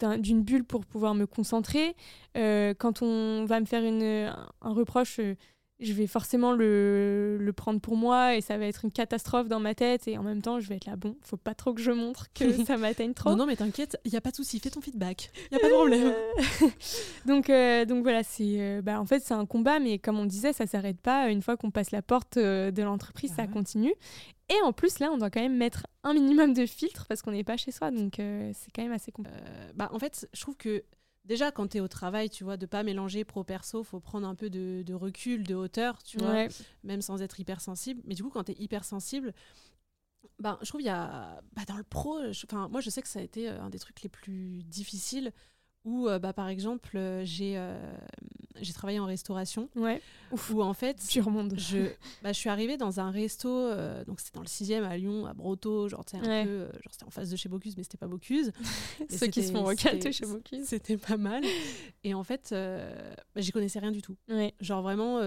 [0.00, 1.96] d'un- d'une bulle pour pouvoir me concentrer.
[2.36, 5.34] Euh, quand on va me faire une, un, reproche, euh,
[5.80, 9.60] je vais forcément le, le, prendre pour moi et ça va être une catastrophe dans
[9.60, 11.80] ma tête et en même temps je vais être là bon faut pas trop que
[11.80, 13.30] je montre que ça m'atteigne trop.
[13.30, 15.56] Non non mais t'inquiète il y a pas de souci fais ton feedback il y
[15.56, 16.12] a pas de problème.
[17.26, 20.24] Donc euh, donc voilà c'est euh, bah, en fait c'est un combat mais comme on
[20.24, 21.30] disait ça s'arrête pas.
[21.30, 23.94] Une fois qu'on passe la porte euh, de l'entreprise ça continue.
[24.48, 27.32] Et en plus là on doit quand même mettre un minimum de filtre parce qu'on
[27.32, 29.38] n'est pas chez soi donc c'est quand même assez compliqué
[29.74, 30.82] bah en fait je trouve que
[31.28, 34.26] déjà quand tu es au travail, tu vois, de pas mélanger pro perso, faut prendre
[34.26, 36.48] un peu de, recul, de hauteur, tu vois,
[36.82, 38.00] même sans être hypersensible.
[38.04, 39.32] Mais du coup, quand tu es hypersensible,
[40.40, 43.08] ben, je trouve il y a bah, dans le pro, enfin moi je sais que
[43.08, 45.32] ça a été euh, un des trucs les plus difficiles
[45.88, 47.56] où euh, bah, par exemple euh, j'ai
[48.60, 49.68] j'ai travaillé en restauration.
[49.76, 50.00] Ouais.
[50.50, 51.58] Où en fait, remontes.
[51.58, 51.78] Je,
[52.22, 55.26] bah, je suis arrivée dans un resto, euh, donc c'était dans le 6 à Lyon,
[55.26, 57.96] à Broto, genre un peu, euh, genre c'était en face de chez Bocuse, mais c'était
[57.96, 58.52] pas Bocuse.
[59.08, 60.64] Ceux qui se font recater chez Bocuse.
[60.64, 61.42] C'était pas mal.
[62.04, 62.94] Et en fait, euh,
[63.34, 64.16] bah, j'y connaissais rien du tout.
[64.28, 64.54] Ouais.
[64.60, 65.18] Genre vraiment,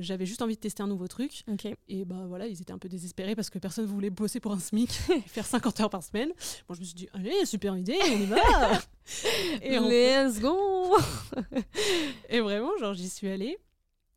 [0.00, 1.44] j'avais juste envie de tester un nouveau truc.
[1.52, 1.76] Okay.
[1.88, 4.58] Et bah voilà, ils étaient un peu désespérés parce que personne voulait bosser pour un
[4.58, 6.30] SMIC et faire 50 heures par semaine.
[6.68, 8.36] Bon, je me suis dit, allez, super idée, on y va.
[9.62, 10.96] et Let's go
[12.28, 13.58] Et vraiment, genre, j'y suis allée.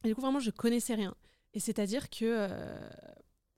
[0.04, 1.16] Et du coup, vraiment, je connaissais rien.
[1.54, 2.26] Et c'est-à-dire que.
[2.26, 2.90] Euh,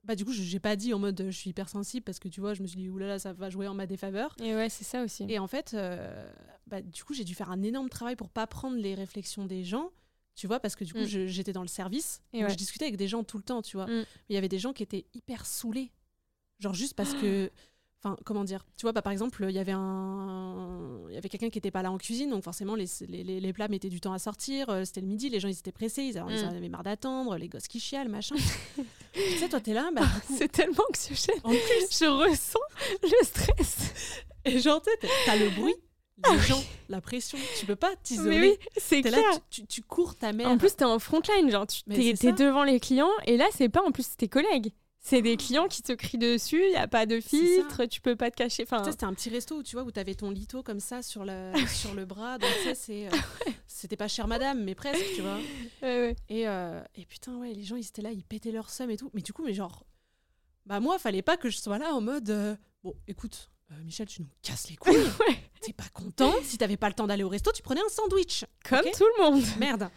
[0.06, 2.40] bah, du coup, je n'ai pas dit en mode je suis hypersensible parce que tu
[2.40, 4.36] vois, je me suis dit oulala, ça va jouer en ma défaveur.
[4.40, 5.26] Et ouais, c'est ça aussi.
[5.28, 6.30] Et en fait, euh,
[6.68, 9.64] bah, du coup, j'ai dû faire un énorme travail pour pas prendre les réflexions des
[9.64, 9.90] gens,
[10.36, 11.26] tu vois, parce que du coup, mm.
[11.26, 12.22] j'étais dans le service.
[12.32, 13.86] Et Je discutais avec des gens tout le temps, tu vois.
[13.86, 13.90] Mm.
[13.90, 15.90] Mais il y avait des gens qui étaient hyper saoulés.
[16.60, 17.50] Genre juste parce que.
[18.06, 21.28] Enfin, comment dire Tu vois, bah, par exemple, il y avait un, il y avait
[21.28, 24.00] quelqu'un qui n'était pas là en cuisine, donc forcément les, les, les, plats mettaient du
[24.00, 24.70] temps à sortir.
[24.70, 26.56] Euh, c'était le midi, les gens ils étaient pressés, ils, avaient, mm.
[26.56, 28.36] avaient marre d'attendre, les gosses qui chialent, machin.
[29.12, 30.02] tu sais, toi t'es là, bah,
[30.36, 31.40] c'est tellement anxiogène.
[31.42, 32.58] En plus, je ressens
[33.02, 34.22] le stress.
[34.44, 35.74] Et genre, tu as le bruit
[36.32, 38.38] les gens, la pression, tu peux pas t'isoler.
[38.38, 39.20] Mais oui, c'est clair.
[39.20, 40.48] Là, tu, tu, cours ta mère.
[40.48, 43.82] En plus, t'es en frontline, genre, tu es, devant les clients, et là, c'est pas
[43.82, 44.72] en plus tes collègues.
[45.08, 48.16] C'est des clients qui te crient dessus, il n'y a pas de filtre, tu peux
[48.16, 48.64] pas te cacher.
[48.64, 48.82] Enfin...
[48.90, 51.24] C'était un petit resto où tu vois où tu avais ton lito comme ça sur
[51.24, 52.38] le, sur le bras.
[52.38, 53.10] Donc euh,
[53.68, 55.38] c'était pas cher madame, mais presque, tu vois.
[56.28, 58.96] Et, euh, et, putain, ouais, les gens ils étaient là, ils pétaient leur somme et
[58.96, 59.08] tout.
[59.14, 59.86] Mais du coup, mais genre,
[60.64, 63.48] bah moi, fallait pas que je sois là en mode, euh, bon, écoute,
[63.84, 64.96] Michel, tu nous casses les couilles.
[65.60, 68.44] T'es pas content Si t'avais pas le temps d'aller au resto, tu prenais un sandwich.
[68.68, 69.44] Comme tout le monde.
[69.60, 69.88] Merde.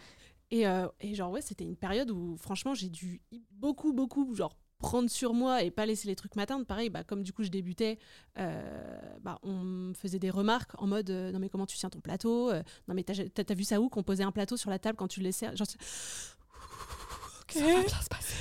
[0.52, 0.66] Et,
[1.00, 3.20] et genre, ouais, c'était une période où franchement, j'ai dû
[3.50, 6.66] beaucoup, beaucoup, genre, prendre sur moi et pas laisser les trucs m'atteindre.
[6.66, 7.98] Pareil, bah, comme du coup je débutais,
[8.38, 11.90] euh, bah, on me faisait des remarques en mode euh, non mais comment tu tiens
[11.90, 14.70] ton plateau euh, Non mais t'as as, vu ça où qu'on posait un plateau sur
[14.70, 18.34] la table quand tu le laissais Genre, ça va bien se passer.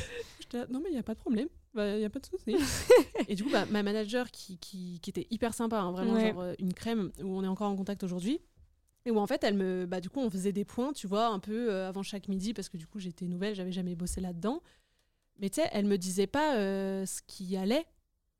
[0.69, 1.47] non mais il y a pas de problème.
[1.73, 2.55] Il bah, n'y a pas de souci.
[3.27, 6.53] et du coup, bah, ma manager qui, qui, qui, était hyper sympa, hein, vraiment genre
[6.57, 8.41] une crème où on est encore en contact aujourd'hui.
[9.05, 11.27] Et où en fait, elle me, bah, du coup, on faisait des points, tu vois,
[11.27, 14.61] un peu avant chaque midi, parce que du coup, j'étais nouvelle, j'avais jamais bossé là-dedans.
[15.39, 17.85] Mais tu sais, elle me disait pas euh, ce qui allait.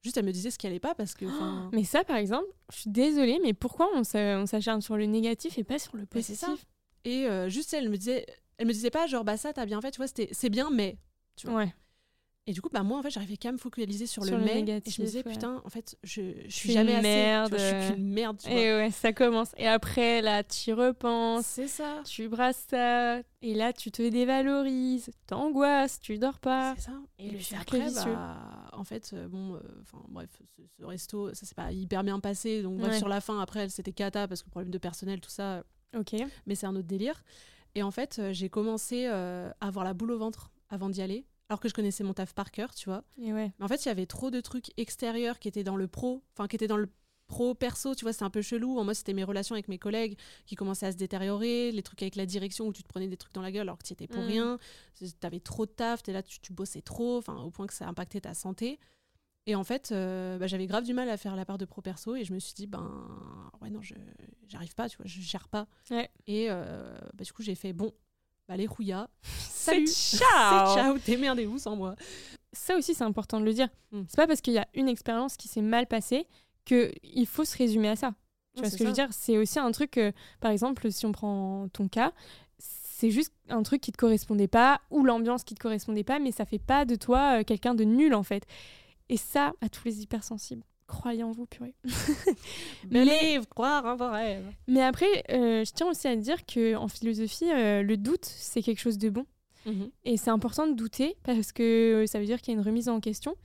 [0.02, 1.26] Juste, elle me disait ce qui allait pas parce que.
[1.74, 5.64] mais ça, par exemple, je suis désolée, mais pourquoi on s'acharne sur le négatif et
[5.64, 6.66] pas sur le positif?
[7.06, 8.26] Et euh, juste, elle me disait,
[8.58, 10.98] elle me disait pas genre bah ça t'as bien fait, tu vois, c'est bien, mais.
[11.36, 11.58] Tu vois.
[11.58, 11.74] Ouais.
[12.48, 14.62] Et du coup, bah, moi, en fait, j'arrivais qu'à me focaliser sur, le, mais.
[14.62, 17.04] et je me disais, putain, en fait, je, je suis jamais assez.
[17.04, 17.56] Merde.
[17.56, 18.38] je suis qu'une merde.
[18.44, 19.52] Tu et ouais, ça commence.
[19.56, 21.46] Et après, là, tu repenses.
[21.46, 22.02] C'est ça.
[22.06, 23.20] Tu brasses ça.
[23.44, 25.12] Et là, tu te dévalorises.
[25.28, 26.00] T'angoisses.
[26.00, 26.74] Tu dors pas.
[26.76, 26.94] C'est ça.
[27.20, 31.54] Et, le après, bah, en fait, euh, bon, euh, enfin, bref, ce, resto, ça s'est
[31.54, 32.64] pas hyper bien passé.
[32.64, 35.64] Donc, sur la fin, après, c'était cata parce que problème de personnel, tout ça.
[35.96, 36.16] Ok.
[36.48, 37.24] Mais c'est un autre délire.
[37.76, 41.28] Et en fait, euh, j'ai commencé à avoir la boule au ventre avant d'y aller
[41.50, 43.04] alors que je connaissais mon taf par cœur, tu vois.
[43.18, 46.24] Mais en fait, il y avait trop de trucs extérieurs qui étaient dans le pro,
[46.34, 46.90] enfin qui étaient dans le
[47.28, 48.78] pro perso, tu vois, c'était un peu chelou.
[48.80, 52.02] En moi, c'était mes relations avec mes collègues qui commençaient à se détériorer, les trucs
[52.02, 53.94] avec la direction où tu te prenais des trucs dans la gueule alors que tu
[53.94, 54.28] étais pour mm.
[54.28, 54.60] rien.
[54.98, 57.74] Tu avais trop de taf, es là, tu, tu bossais trop, enfin au point que
[57.74, 58.80] ça impactait ta santé.
[59.46, 61.82] Et en fait, euh, bah, j'avais grave du mal à faire la part de pro
[61.82, 63.10] perso et je me suis dit, ben
[63.62, 63.96] ouais, non, je
[64.48, 65.68] j'arrive pas, tu vois, je gère pas.
[66.28, 67.92] Et euh, bah, du coup, j'ai fait, bon,
[68.50, 69.08] bah, les rouillas.
[69.24, 71.96] Salut, ciao, ciao, démerdez-vous sans moi.
[72.52, 73.70] Ça aussi, c'est important de le dire.
[73.92, 74.04] Hmm.
[74.10, 76.28] C'est pas parce qu'il y a une expérience qui s'est mal passée
[76.66, 78.14] qu'il faut se résumer à ça.
[78.56, 79.08] Tu vois ce que je veux dire?
[79.12, 80.00] C'est aussi un truc,
[80.42, 82.12] par exemple, si on prend ton cas,
[83.00, 86.34] c'est juste un truc qui te correspondait pas ou l'ambiance qui te correspondait pas, mais
[86.34, 88.46] ça fait pas de toi euh, quelqu'un de nul en fait.
[89.08, 91.76] Et ça, à tous les hypersensibles, croyez en vous, purée.
[92.90, 94.46] mais croire en vos rêves.
[94.68, 98.62] Mais après, euh, je tiens aussi à dire que en philosophie, euh, le doute, c'est
[98.62, 99.26] quelque chose de bon.
[99.66, 99.90] Mhm.
[100.04, 102.90] Et c'est important de douter parce que ça veut dire qu'il y a une remise
[102.90, 103.36] en question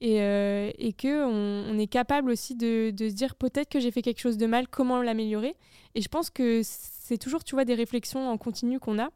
[0.00, 3.90] et, euh, et qu'on on est capable aussi de, de se dire peut-être que j'ai
[3.90, 5.56] fait quelque chose de mal, comment l'améliorer.
[5.94, 9.10] Et je pense que c'est toujours, tu vois, des réflexions en continu qu'on a.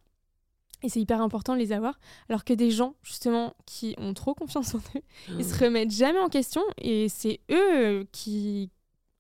[0.82, 1.98] Et c'est hyper important de les avoir.
[2.28, 5.02] Alors que des gens, justement, qui ont trop confiance en eux,
[5.38, 5.64] ils se Mmh.
[5.64, 6.62] remettent jamais en question.
[6.78, 8.70] Et c'est eux qui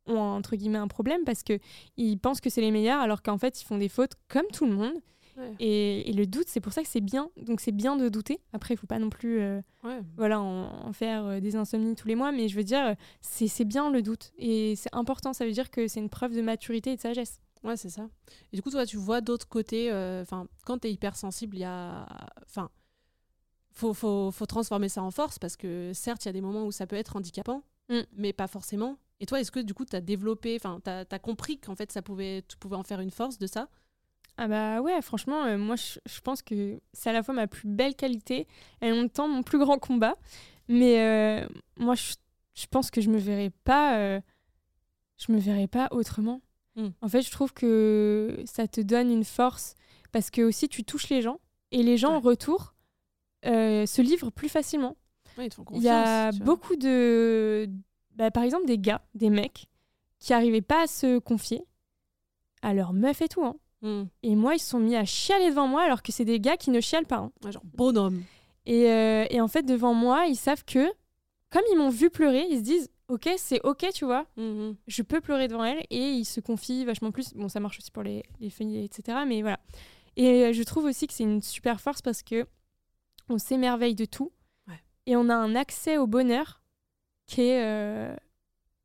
[0.06, 1.58] ont, entre guillemets, un problème parce que
[1.96, 4.66] ils pensent que c'est les meilleurs, alors qu'en fait, ils font des fautes comme tout
[4.66, 4.94] le monde.
[5.38, 5.50] Ouais.
[5.60, 7.30] Et, et le doute, c'est pour ça que c'est bien.
[7.38, 8.40] Donc, c'est bien de douter.
[8.52, 10.00] Après, il faut pas non plus euh, Ouais.
[10.16, 12.32] voilà, en, en faire euh, des insomnies tous les mois.
[12.32, 14.32] Mais je veux dire, euh, c'est bien le doute.
[14.36, 15.32] Et c'est important.
[15.32, 17.40] Ça veut dire que c'est une preuve de maturité et de sagesse.
[17.64, 18.08] Ouais, c'est ça.
[18.52, 19.90] Et du coup, toi, tu vois d'autres côtés.
[19.92, 22.06] euh, Enfin, quand tu es hypersensible, il y a.
[22.44, 22.70] Enfin,
[23.72, 26.64] faut, faut, faut transformer ça en force parce que certes, il y a des moments
[26.66, 28.00] où ça peut être handicapant, Mm.
[28.16, 28.98] mais pas forcément.
[29.20, 31.92] Et toi, est-ce que du coup, tu as développé, enfin, tu as, compris qu'en fait,
[31.92, 33.68] ça pouvait, tu pouvais en faire une force de ça?
[34.38, 37.46] Ah bah ouais, franchement, euh, moi je, je pense que c'est à la fois ma
[37.46, 38.48] plus belle qualité
[38.80, 40.16] et en même temps mon plus grand combat.
[40.68, 41.46] Mais euh,
[41.76, 42.14] moi je,
[42.54, 44.20] je pense que je me verrais pas,
[45.18, 46.40] je me verrais pas autrement.
[46.76, 46.88] Mm.
[47.02, 49.74] En fait, je trouve que ça te donne une force
[50.10, 51.38] parce que aussi tu touches les gens
[51.70, 52.16] et les gens Ouais.
[52.16, 52.74] en retour
[53.46, 54.96] euh, se livrent plus facilement.
[55.38, 57.68] Ouais, Il y a beaucoup de,
[58.14, 59.66] bah, par exemple des gars, des mecs
[60.18, 61.64] qui arrivaient pas à se confier
[62.62, 63.44] à leur meuf et tout.
[63.44, 63.56] hein.
[63.82, 64.02] Mm.
[64.22, 66.56] Et moi, ils se sont mis à chialer devant moi alors que c'est des gars
[66.56, 67.16] qui ne chialent pas.
[67.16, 67.32] hein.
[67.44, 68.22] Ouais, genre bonhomme.
[68.66, 70.86] Et, euh, et en fait, devant moi, ils savent que,
[71.50, 74.74] comme ils m'ont vu pleurer, ils se disent Ok, c'est ok, tu vois, Mhm.
[74.86, 75.84] je peux pleurer devant elle.
[75.90, 77.34] Et ils se confient vachement plus.
[77.34, 78.48] Bon, ça marche aussi pour les, les
[78.84, 79.18] etc.
[79.26, 79.60] Mais voilà.
[80.16, 82.46] Et euh, je trouve aussi que c'est une super force parce que
[83.28, 84.32] on s'émerveille de tout.
[84.66, 84.80] Ouais.
[85.04, 86.62] Et on a un accès au bonheur
[87.26, 88.16] qui est euh,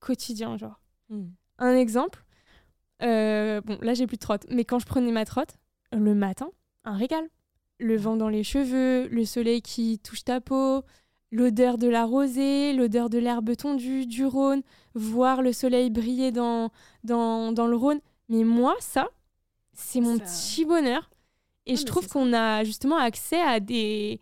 [0.01, 0.81] quotidien, genre.
[1.07, 1.27] Mm.
[1.59, 2.25] Un exemple,
[3.03, 5.55] euh, bon là j'ai plus de trotte, mais quand je prenais ma trotte,
[5.93, 6.51] le matin,
[6.83, 7.29] un régal.
[7.79, 10.83] Le vent dans les cheveux, le soleil qui touche ta peau,
[11.31, 14.61] l'odeur de la rosée, l'odeur de l'herbe tondue, du Rhône,
[14.93, 16.71] voir le soleil briller dans,
[17.03, 17.99] dans, dans le Rhône.
[18.29, 19.09] Mais moi, ça,
[19.73, 21.09] c'est mon Ça- petit bonheur.
[21.65, 24.21] Et je trouve qu'on a justement accès à des,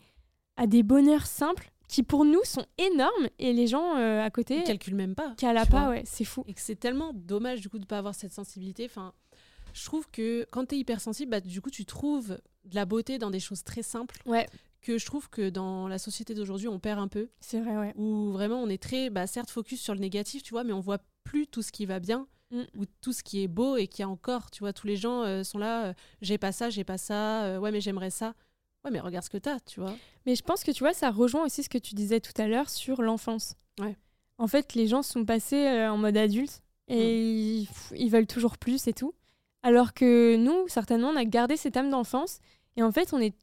[0.57, 4.57] à des bonheurs simples qui pour nous sont énormes et les gens euh, à côté
[4.57, 5.35] Ils calculent même pas.
[5.37, 6.43] tu pas, ouais, c'est fou.
[6.47, 8.85] Et que c'est tellement dommage du coup de pas avoir cette sensibilité.
[8.85, 9.13] Enfin,
[9.73, 13.19] je trouve que quand tu es hypersensible, bah, du coup, tu trouves de la beauté
[13.19, 14.47] dans des choses très simples Ouais,
[14.85, 17.29] que je trouve que dans la société d'aujourd'hui, on perd un peu.
[17.39, 17.93] c'est vrai, ouais.
[17.95, 20.79] Où vraiment on est très, bah, certes, focus sur le négatif, tu vois, mais on
[20.79, 22.61] voit plus tout ce qui va bien Mm.
[22.77, 25.23] ou tout ce qui est beau et qui a encore, tu vois, tous les gens
[25.23, 28.35] euh, sont là, euh, j'ai pas ça, j'ai pas ça, euh, ouais, mais j'aimerais ça.
[28.83, 29.95] Ouais, mais regarde ce que t'as, tu vois.
[30.25, 32.47] Mais je pense que tu vois, ça rejoint aussi ce que tu disais tout à
[32.47, 33.55] l'heure sur l'enfance.
[33.79, 33.97] Ouais.
[34.37, 38.57] En fait, les gens sont passés en mode adulte et ils, pff, ils veulent toujours
[38.59, 39.15] plus et tout.
[39.63, 42.37] Alors que nous, certainement, on a gardé cette âme d'enfance
[42.77, 43.33] et en fait, on est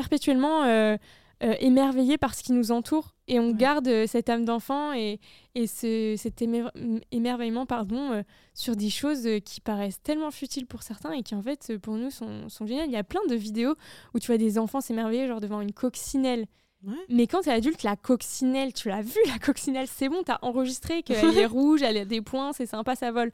[0.00, 0.96] perpétuellement euh,
[1.42, 3.54] euh, émerveillé par ce qui nous entoure et on Ouais.
[3.54, 5.20] garde euh, cette âme d'enfant et,
[5.54, 6.68] et ce- cet émer-
[7.12, 8.22] émerveillement pardon, euh,
[8.54, 12.10] sur des choses qui paraissent tellement futiles pour certains et qui en fait pour nous
[12.10, 12.88] sont, sont géniales.
[12.88, 13.74] Il y a plein de vidéos
[14.14, 16.46] où tu vois des enfants s'émerveiller genre devant une coccinelle.
[16.86, 16.94] Ouais.
[17.08, 21.02] Mais quand t'es adulte, la coccinelle, tu l'as vue la coccinelle, c'est bon, t'as enregistré
[21.02, 23.32] qu'elle est rouge, elle a des points, c'est sympa, ça vole.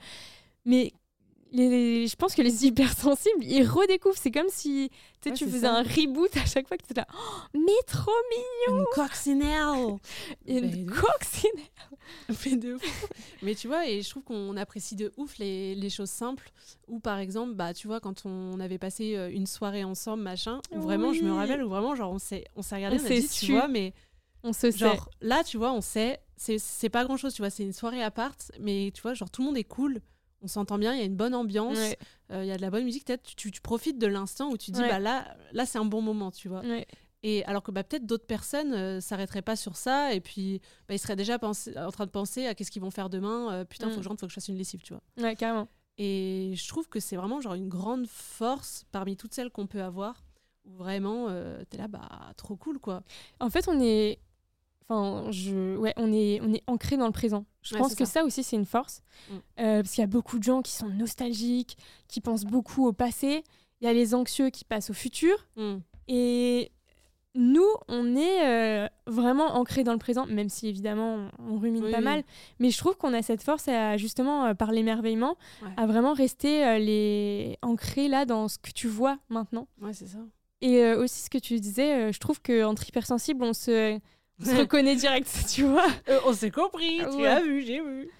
[0.65, 0.93] Mais
[1.53, 4.17] les, je pense que les hypersensibles, ils redécouvrent.
[4.19, 5.75] C'est comme si tu Ouais, tu faisais ça.
[5.77, 7.07] un reboot à chaque fois que tu là.
[7.15, 8.11] Oh, mais trop
[8.69, 10.01] Une coccinelle mignon,
[10.47, 11.67] Mais une coccinelle.
[12.45, 12.77] Mais de.
[13.43, 16.51] Mais tu vois, et je trouve qu'on apprécie de ouf les, les choses simples.
[16.89, 20.61] Ou par exemple, bah, tu vois, quand on avait passé euh, une soirée ensemble, machin,
[20.71, 23.23] où vraiment, je me rappelle, où vraiment, genre, on s'est, regardé, On on, a dit,
[23.29, 23.53] tu su.
[23.53, 23.93] vois, mais
[24.43, 24.79] On se sait.
[24.79, 27.73] genre, là, tu vois, on sait, c'est, c'est pas grand chose, tu vois, c'est une
[27.73, 30.01] soirée à part, mais tu vois, genre, tout le monde est cool.
[30.43, 31.97] On s'entend bien, il y a une bonne ambiance, Ouais,
[32.33, 33.05] euh, il y a de la bonne musique.
[33.07, 34.89] Peut-être tu, tu, tu profites de l'instant où tu dis, Ouais.
[34.89, 36.61] bah là, là c'est un bon moment, tu vois.
[36.61, 36.87] ouais.
[37.25, 40.95] Et alors que bah, peut-être d'autres personnes euh, s'arrêteraient pas sur ça et puis bah,
[40.95, 43.53] ils seraient déjà pensé- en train de penser à qu'est-ce qu'ils vont faire demain.
[43.53, 43.97] euh, putain, faut Mm.
[43.99, 45.03] que je rentre, faut que je fasse une lessive, tu vois.
[45.21, 45.69] Ouais, carrément.
[45.99, 49.83] Et je trouve que c'est vraiment genre une grande force parmi toutes celles qu'on peut
[49.85, 50.25] avoir.
[50.65, 53.05] Où vraiment, euh, t'es là, bah trop cool quoi.
[53.39, 54.19] En fait, on est.
[54.89, 55.77] Enfin, je...
[55.77, 57.45] ouais, on est, on est ancré dans le présent.
[57.63, 58.21] Je Ouais, pense que ça.
[58.21, 58.25] ça.
[58.25, 59.03] aussi, c'est une force.
[59.31, 59.35] Mm.
[59.35, 61.77] Euh, parce qu'il y a beaucoup de gens qui sont nostalgiques,
[62.09, 63.45] qui pensent beaucoup au passé.
[63.81, 65.35] Il y a les anxieux qui passent au futur.
[65.57, 65.77] Mm.
[66.09, 66.73] Et
[67.35, 71.85] nous, on est euh, vraiment ancré dans le présent, même si évidemment on, on rumine
[71.85, 72.05] Oui, pas oui.
[72.05, 72.25] mal.
[72.59, 75.71] Mais je trouve qu'on a cette force, à, justement, euh, par l'émerveillement, Ouais.
[75.79, 77.57] à vraiment rester les...
[77.63, 79.67] ancré là dans ce que tu vois maintenant.
[79.81, 80.19] Ouais, c'est ça.
[80.61, 83.99] Et aussi ce que tu disais, je trouve qu'entre hypersensibles, on se,
[84.41, 85.87] on se reconnaît direct, tu vois.
[86.09, 87.27] Euh, on s'est compris, tu Ouais.
[87.29, 88.11] as vu, j'ai vu.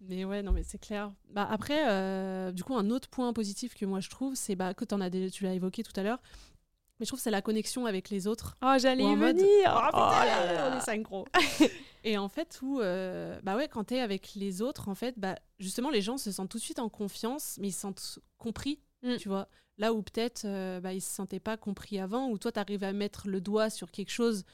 [0.00, 1.12] Mais ouais, non, mais c'est clair.
[1.30, 4.74] Bah, après, euh, du coup, un autre point positif que moi je trouve, c'est bah,
[4.74, 6.20] que en as tu l'as évoqué tout à l'heure,
[7.00, 8.56] mais je trouve que c'est la connexion avec les autres.
[8.62, 9.72] Oh, j'allais y en mode, venir.
[9.74, 10.70] Oh, Oh putain, là là.
[10.74, 11.26] on est synchro.
[12.04, 15.36] et en fait, où, euh, bah ouais, quand t'es avec les autres, en fait, bah,
[15.58, 18.80] justement, les gens se sentent tout de suite en confiance, mais ils se sentent compris.
[19.02, 19.16] mm.
[19.16, 19.48] tu vois.
[19.78, 22.84] Là où peut-être euh, bah, ils se sentaient pas compris avant, ou toi, tu arrives
[22.84, 24.44] à mettre le doigt sur quelque chose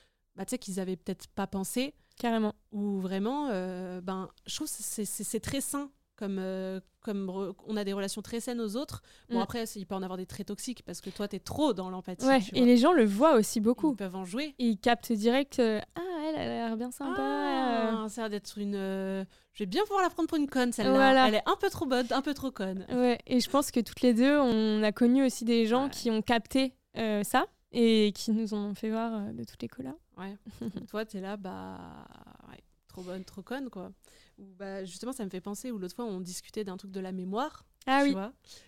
[0.40, 1.94] bah, qu'ils avaient peut-être pas pensé.
[2.18, 2.54] Carrément.
[2.72, 7.84] Ou vraiment, euh, ben, je trouve que c'est très sain comme, euh, comme on a
[7.84, 9.02] des relations très saines aux autres.
[9.30, 9.42] Bon, mm.
[9.42, 11.88] après, il peut en avoir des traits toxiques parce que toi, tu es trop dans
[11.88, 12.26] l'empathie.
[12.26, 13.92] Ouais, et les gens le voient aussi beaucoup.
[13.92, 14.54] Ils peuvent en jouer.
[14.58, 17.16] ils captent direct Ah, elle, a l'air bien sympa.
[17.18, 18.74] Ah, ça a l'air d'être une.
[18.74, 21.28] je vais bien pouvoir la prendre pour une conne, celle-là.
[21.28, 22.84] Elle est un peu trop bonne, un peu trop conne.
[22.90, 26.10] Ouais, et je pense que toutes les deux, on a connu aussi des gens qui
[26.10, 29.98] ont capté euh, ça et qui nous ont fait voir euh, de toutes les couleurs.
[30.16, 30.36] Ouais.
[30.88, 32.06] toi, tu es là, bah.
[32.48, 33.92] Ouais, trop bonne, trop conne, quoi.
[34.38, 37.12] bah, justement, ça me fait penser, où l'autre fois, on discutait d'un truc de la
[37.12, 37.64] mémoire.
[37.86, 38.14] Ah oui,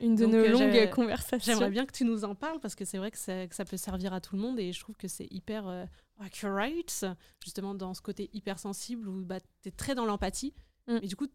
[0.00, 1.52] une de nos euh, longues conversations.
[1.52, 3.66] J'aimerais bien que tu nous en parles parce que c'est vrai que ça, que ça,
[3.66, 5.86] peut servir à tout le monde et je trouve que c'est hyper
[6.18, 7.04] accurate,
[7.44, 10.54] justement dans ce côté hypersensible où bah, tu es très dans l'empathie.
[10.86, 10.98] Mm.
[11.02, 11.26] Et du coup,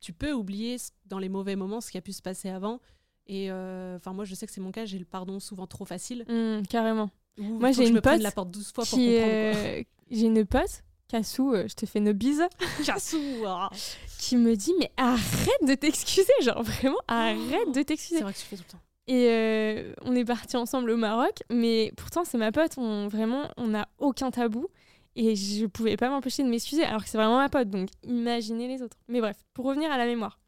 [0.00, 0.76] tu peux oublier
[1.06, 2.80] dans les mauvais moments ce qui a pu se passer avant.
[3.28, 5.84] Et euh, enfin, moi, je sais que c'est mon cas, j'ai le pardon souvent trop
[5.84, 6.24] facile.
[6.28, 7.10] Mm, carrément.
[7.38, 8.20] moi, j'ai une pote.
[8.20, 9.84] la porte 12 fois pour comprendre.
[10.08, 12.44] J'ai une pote, Cassou, euh, je te fais nos bises.
[12.84, 13.70] Cassou ah.
[14.18, 18.18] Qui me dit, mais arrête de t'excuser, genre vraiment, arrête de t'excuser.
[18.18, 18.82] C'est vrai que tu fais tout le temps.
[19.08, 23.48] Et euh, on est partis ensemble au Maroc, mais pourtant c'est ma pote, on, vraiment
[23.56, 24.66] on n'a aucun tabou.
[25.14, 28.68] Et je pouvais pas m'empêcher de m'excuser, alors que c'est vraiment ma pote, donc imaginez
[28.68, 28.96] les autres.
[29.08, 30.38] Mais bref, pour revenir à la mémoire.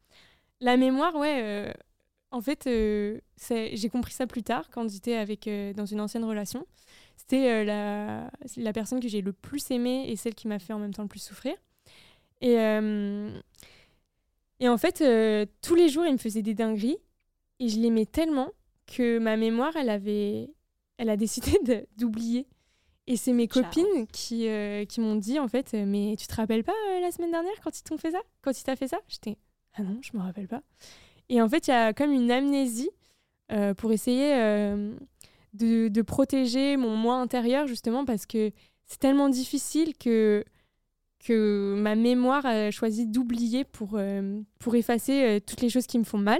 [0.59, 1.71] La mémoire, ouais, euh,
[2.31, 6.65] en fait, euh, j'ai compris ça plus tard, quand j'étais avec, dans une ancienne relation.
[7.17, 10.79] C'était la, la personne que j'ai le plus aimée et celle qui m'a fait en
[10.79, 11.53] même temps le plus souffrir.
[12.41, 12.53] Et,
[14.59, 15.03] et en fait,
[15.61, 16.97] tous les jours, il me faisait des dingueries.
[17.59, 18.51] Et je l'aimais tellement
[18.87, 20.49] que ma mémoire, elle avait,
[20.97, 21.59] elle a décidé
[21.97, 22.47] d'oublier.
[23.07, 26.35] Et c'est mes copines qui, euh, qui m'ont dit en fait, euh, mais tu te
[26.35, 28.87] rappelles pas euh, la semaine dernière quand ils t'ont fait ça Quand ils t'ont fait
[28.87, 28.99] ça?
[29.07, 29.35] J'étais,
[29.73, 30.61] ah non, je me rappelle pas.
[31.29, 32.89] Et en fait, il y a comme une amnésie
[33.77, 34.33] pour essayer
[35.53, 38.51] de, de, protéger mon moi intérieur justement parce que
[38.85, 40.43] c'est tellement difficile que
[41.25, 43.99] que ma mémoire a choisi d'oublier pour,
[44.59, 46.39] pour effacer toutes les choses qui me font mal.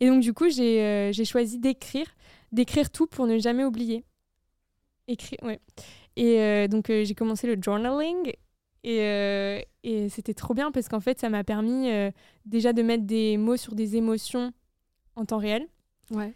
[0.00, 2.06] Et donc, du coup, j'ai euh, choisi d'écrire,
[2.52, 4.04] d'écrire tout pour ne jamais oublier.
[5.08, 5.60] Écrire, ouais.
[6.16, 8.32] Et euh, donc, euh, j'ai commencé le journaling.
[8.84, 11.90] Et, et c'était trop bien parce qu'en fait, ça m'a permis
[12.46, 14.52] déjà de mettre des mots sur des émotions
[15.16, 15.66] en temps réel.
[16.10, 16.34] Ouais.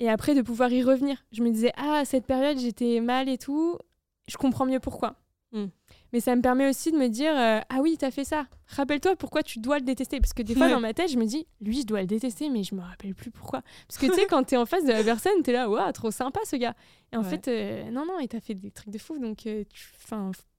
[0.00, 1.24] Et après, de pouvoir y revenir.
[1.32, 3.78] Je me disais, ah, cette période, j'étais mal et tout.
[4.26, 5.16] Je comprends mieux pourquoi.
[5.52, 5.66] Hmm.
[6.12, 8.46] Mais ça me permet aussi de me dire euh, Ah oui, t'as fait ça.
[8.68, 10.18] Rappelle-toi pourquoi tu dois le détester.
[10.18, 12.48] Parce que des fois, dans ma tête, je me dis Lui, je dois le détester,
[12.48, 13.62] mais je me rappelle plus pourquoi.
[13.86, 16.10] Parce que tu sais, quand t'es en face de la personne, t'es là Waouh, trop
[16.10, 16.74] sympa ce gars.
[17.12, 19.18] Et en fait, euh, non, non, il t'a fait des trucs de fou.
[19.18, 19.84] Donc, euh, tu,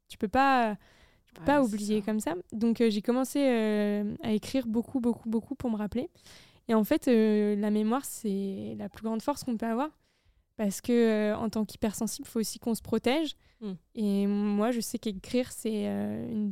[0.09, 0.77] tu peux pas.
[1.33, 2.35] Peux pas oublier comme ça.
[2.51, 3.39] Donc, j'ai commencé
[4.21, 6.09] à écrire beaucoup, beaucoup, beaucoup pour me rappeler.
[6.67, 9.89] Et en fait, la mémoire, c'est la plus grande force qu'on peut avoir.
[10.55, 13.35] Parce que en tant qu'hypersensible, il faut aussi qu'on se protège.
[13.63, 13.73] Mm.
[13.95, 16.49] Et moi, je sais qu'écrire, c'est euh, une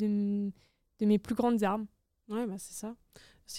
[1.00, 1.86] de, mes plus grandes armes.
[2.30, 2.96] Ouais, bah, c'est ça.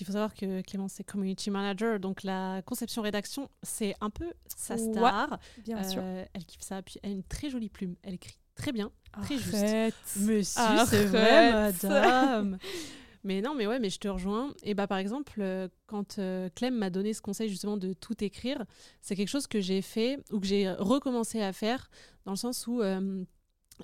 [0.00, 4.78] Il faut savoir que Clémence est community manager, donc la conception-rédaction, c'est un peu sa
[4.78, 5.38] star.
[5.58, 6.00] bien sûr.
[6.02, 7.96] Euh, elle kiffe ça, puis elle a une très jolie plume.
[8.02, 8.90] Elle écrit très bien,
[9.22, 9.94] très Arrête.
[10.06, 10.16] juste.
[10.18, 12.58] Monsieur, c'est vrai, madame.
[13.24, 14.54] mais non, mais ouais, mais je te rejoins.
[14.62, 16.20] Et bah par exemple, euh, quand
[16.54, 18.64] Clem m'a donné ce conseil justement de tout écrire,
[19.00, 21.90] c'est quelque chose que j'ai fait ou que j'ai recommencé à faire
[22.24, 22.82] dans le sens où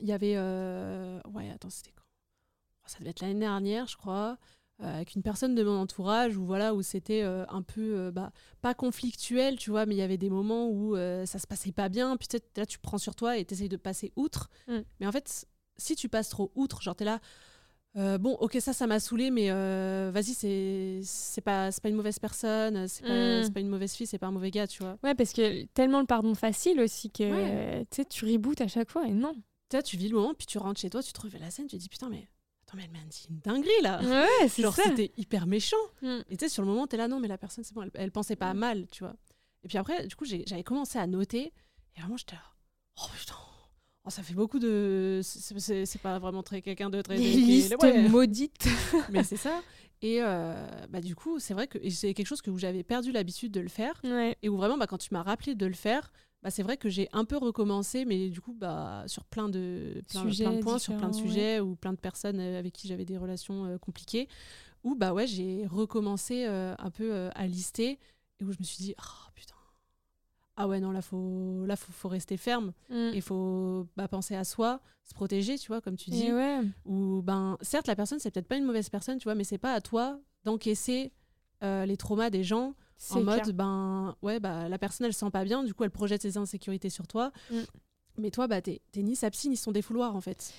[0.01, 0.35] il y avait.
[0.37, 4.38] Euh, ouais, attends, c'était oh, Ça devait être l'année dernière, je crois.
[4.81, 8.31] Euh, avec une personne de mon entourage où voilà où c'était euh, un peu bah,
[8.61, 10.95] pas conflictuel tu vois mais il y avait des moments où
[11.27, 13.77] ça se passait pas bien puis là tu prends sur toi et tu essayes de
[13.77, 14.79] passer outre mm.
[15.01, 15.47] mais en fait
[15.79, 17.19] si tu passes trop outre genre tu es là
[18.19, 19.51] bon ok ça ça m'a saoulé mais
[20.12, 23.53] vas-y c'est c'est pas c'est pas une mauvaise personne c'est pas, mm.
[23.53, 25.99] pas, une mauvaise fille c'est pas un mauvais gars tu vois ouais parce que tellement
[25.99, 29.35] le pardon facile aussi que tu sais tu rebootes à chaque fois et non
[29.69, 31.67] tu tu vis le moment, puis tu rentres chez toi, tu te refais la scène,
[31.67, 32.27] tu te dis putain, mais
[32.68, 34.00] attends, mais elle m'a dit une dinguerie là.
[34.02, 35.76] Ouais, c'est Genre, c'était hyper méchant.
[36.02, 36.18] Mm.
[36.31, 37.88] Et tu sais, sur le moment, tu es là, non, mais la personne, c'est bon,
[37.94, 38.59] elle, pensait pas mm.
[38.59, 39.14] mal, tu vois.
[39.64, 41.52] Et puis après, du coup, j'avais commencé à noter,
[41.96, 42.42] et vraiment, j'étais là,
[43.00, 43.35] oh putain.
[44.04, 45.20] Oh, ça fait beaucoup de.
[45.22, 47.16] C'est pas vraiment très quelqu'un de très.
[47.16, 47.74] Liste
[48.09, 48.66] maudite.
[49.11, 49.61] mais c'est ça.
[50.00, 50.54] Et euh,
[50.88, 53.68] bah, du coup, c'est vrai que c'est quelque chose que j'avais perdu l'habitude de le
[53.68, 54.00] faire.
[54.40, 56.11] Et où vraiment, bah, quand tu m'as rappelé de le faire,
[56.48, 60.00] bah, c'est vrai que j'ai un peu recommencé, mais du coup, bah, sur plein de,
[60.08, 63.05] plein, de points, sur plein de sujets ou plein de personnes euh, avec qui j'avais
[63.05, 64.28] des relations euh, compliquées,
[64.82, 67.99] où bah, ouais, j'ai recommencé euh, un peu à lister
[68.40, 69.57] et où je me suis dit, oh putain,
[70.57, 72.72] ah ouais, non, là, faut, là, faut, faut rester ferme.
[72.88, 73.11] Mm.
[73.12, 76.30] Il faut bah, penser à soi, se protéger, tu vois, comme tu dis.
[76.86, 79.59] Ou, ben, certes, la personne, c'est peut-être pas une mauvaise personne, tu vois, mais c'est
[79.59, 81.12] pas à toi d'encaisser
[81.61, 82.74] les traumas des gens
[83.11, 85.90] En mode, ben, ouais, bah, la personne, elle se sent pas bien, du coup, elle
[85.90, 87.30] projette ses insécurités sur toi.
[87.51, 87.57] Mm.
[88.18, 90.53] Mais toi, bah, t'es ni sa psy, ni son défouloir, en fait.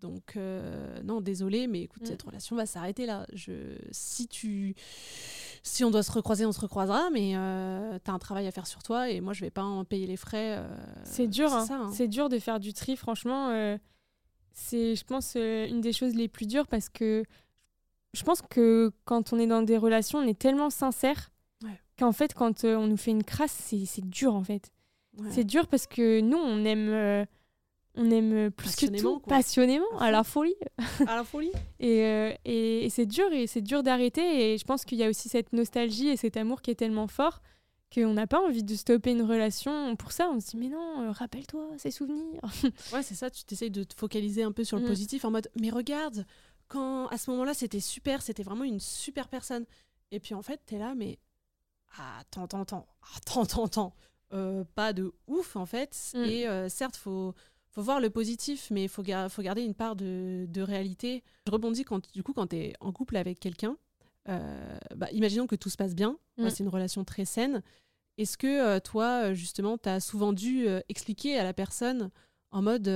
[0.00, 2.06] Donc, euh, non, désolé, mais écoute, mm.
[2.06, 3.26] cette relation va s'arrêter là.
[3.32, 4.74] Je, si tu,
[5.62, 8.50] si on doit se recroiser, on se recroisera, mais euh, tu as un travail à
[8.50, 10.58] faire sur toi et moi, je vais pas en payer les frais.
[10.58, 11.66] Euh, c'est dur, hein.
[11.70, 11.90] Hein.
[11.92, 13.48] c'est dur de faire du tri, franchement.
[14.52, 17.24] c'est, je pense, une des choses les plus dures parce que
[18.12, 21.30] je pense que quand on est dans des relations, on est tellement sincère
[21.98, 24.70] qu'en fait, quand on nous fait une crasse, c'est dur en fait.
[25.30, 27.26] C'est dur parce que nous, on aime
[27.96, 30.56] on aime plus que tout passionnément à la folie.
[31.06, 31.52] À la folie.
[31.82, 35.08] Euh, et, et, c'est dur et c'est dur d'arrêter et je pense qu'il y a
[35.08, 37.40] aussi cette nostalgie et cet amour qui est tellement fort
[37.94, 40.28] qu'on n'a pas envie de stopper une relation pour ça.
[40.30, 42.40] On se dit mais non euh, rappelle-toi ces souvenirs.
[42.92, 44.88] Ouais c'est ça tu t'essayes de te focaliser un peu sur le mm.
[44.88, 46.26] positif en mode mais regarde
[46.66, 49.66] quand à ce moment-là c'était super c'était vraiment une super personne.
[50.10, 51.18] Et puis en fait t'es là mais
[51.98, 52.86] attends attends attends
[53.42, 53.94] attends attends
[54.32, 56.24] euh, pas de ouf en fait mm.
[56.24, 57.34] et certes faut
[57.74, 61.24] faut voir le positif, mais il faut, faut, garder une part de, réalité.
[61.46, 63.76] Je rebondis quand, du coup, quand tu es en couple avec quelqu'un,
[64.28, 66.50] euh, bah, imaginons que tout se passe bien, mm.
[66.50, 67.62] c'est une relation très saine.
[68.16, 72.10] Est-ce que euh, toi, justement, tu as souvent dû euh, expliquer à la personne
[72.52, 72.88] en mode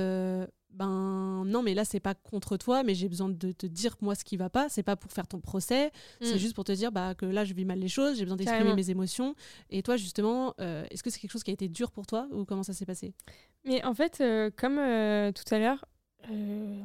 [0.71, 4.15] ben non mais là c'est pas contre toi mais j'ai besoin de te dire moi
[4.15, 4.69] ce qui va pas.
[4.69, 5.91] C'est pas pour faire ton procès.
[6.21, 6.37] C'est mm.
[6.37, 8.17] juste pour te dire bah que là je vis mal les choses.
[8.17, 9.35] J'ai besoin d'exprimer mes émotions.
[9.69, 12.27] Et toi justement euh, est-ce que c'est quelque chose qui a été dur pour toi
[12.31, 13.13] ou comment ça s'est passé?
[13.65, 15.85] Mais en fait euh, comme euh, tout à l'heure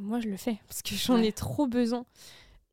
[0.01, 2.07] moi je le fais parce que j'en ai trop besoin.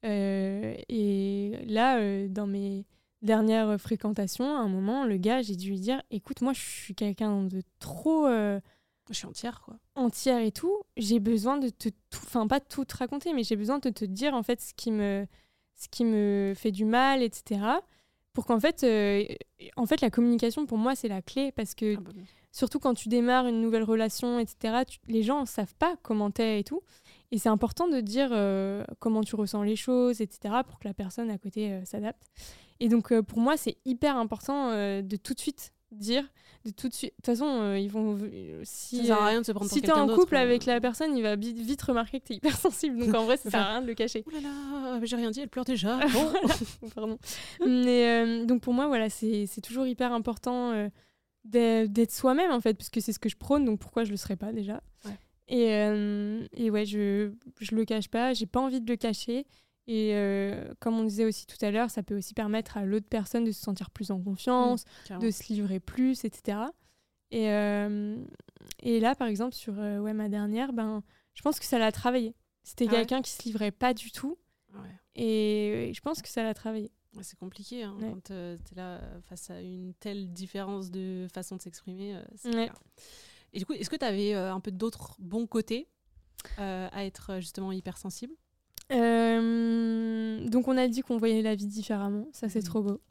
[0.04, 2.86] Et là dans mes
[3.22, 6.96] dernières fréquentations à un moment le gars j'ai dû lui dire écoute moi je suis
[6.96, 8.28] quelqu'un de trop
[9.10, 9.76] je suis entière, quoi.
[9.96, 10.76] Entière et tout.
[10.98, 11.90] J'ai besoin de te.
[12.16, 14.92] Enfin, pas tout te raconter, mais j'ai besoin de te dire, en fait, ce qui
[14.92, 15.26] me,
[15.76, 17.62] ce qui me fait du mal, etc.
[18.34, 18.84] Pour qu'en fait.
[18.84, 19.26] Euh,
[19.76, 21.52] en fait, la communication, pour moi, c'est la clé.
[21.52, 21.96] Parce que.
[21.98, 22.12] Ah bah
[22.54, 26.60] surtout quand tu démarres une nouvelle relation, etc., les gens ne savent pas comment t'es
[26.60, 26.82] et tout.
[27.32, 30.94] Et c'est important de dire euh, comment tu ressens les choses, etc., pour que la
[30.94, 32.24] personne à côté euh, s'adapte.
[32.82, 36.24] Et donc, pour moi, c'est hyper important de tout de suite dire
[36.66, 37.12] de tout de suite.
[37.12, 38.18] De toute façon, euh, ils vont.
[38.22, 40.80] Euh, si ça sert à rien de se prendre si t'es en couple avec la
[40.80, 43.00] personne, il va vite, remarquer que t'es hyper sensible.
[43.00, 44.24] Donc en vrai, ça sert à rien de le cacher.
[44.28, 46.00] Oh là là, j'ai rien dit, elle pleure déjà.
[46.96, 47.18] Pardon.
[47.66, 50.90] Mais euh, donc pour moi, voilà, c'est toujours hyper important
[51.44, 53.66] d'être soi-même en fait, puisque c'est ce que je prône.
[53.66, 54.82] Donc pourquoi je le serais pas déjà
[55.48, 55.72] Et,
[56.54, 58.34] et ouais, je, je le cache pas.
[58.34, 59.46] J'ai pas envie de le cacher.
[59.88, 63.08] Et euh, comme on disait aussi tout à l'heure, ça peut aussi permettre à l'autre
[63.10, 66.60] personne de se sentir plus en confiance, mmh, de se livrer plus, etc.
[67.32, 68.24] Et, euh,
[68.82, 71.04] et là, par exemple, sur euh, ouais, ma dernière, ben,
[71.34, 72.36] je pense que ça l'a travaillé.
[72.64, 74.38] C'était ah quelqu'un qui se livrait pas du tout.
[75.16, 76.92] Et, je pense que ça l'a travaillé.
[77.22, 81.62] c'est compliqué hein, quand tu es là face à une telle différence de façon de
[81.62, 82.22] s'exprimer.
[83.52, 85.90] et du coup, est-ce que tu avais un peu d'autres bons côtés
[86.58, 88.36] à être justement hypersensible?
[88.92, 92.64] Euh, donc on a dit qu'on voyait la vie différemment, ça c'est mmh.
[92.64, 93.02] trop beau.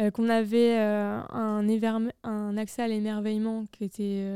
[0.00, 1.64] Euh, qu'on avait euh, un,
[2.24, 4.26] un accès à l'émerveillement qui était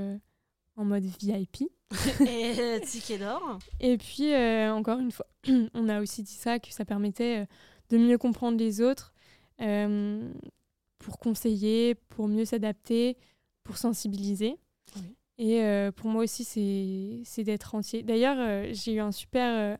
[0.76, 1.64] en mode VIP.
[2.20, 3.58] Et ticket d'or.
[3.80, 4.34] Et puis
[4.68, 5.26] encore une fois,
[5.74, 7.46] on a aussi dit ça, que ça permettait
[7.90, 9.12] de mieux comprendre les autres,
[9.58, 13.16] pour conseiller, pour mieux s'adapter,
[13.64, 14.56] pour sensibiliser.
[15.38, 15.62] Et
[15.96, 18.02] pour moi aussi, c'est d'être entier.
[18.02, 19.78] D'ailleurs, j'ai eu un super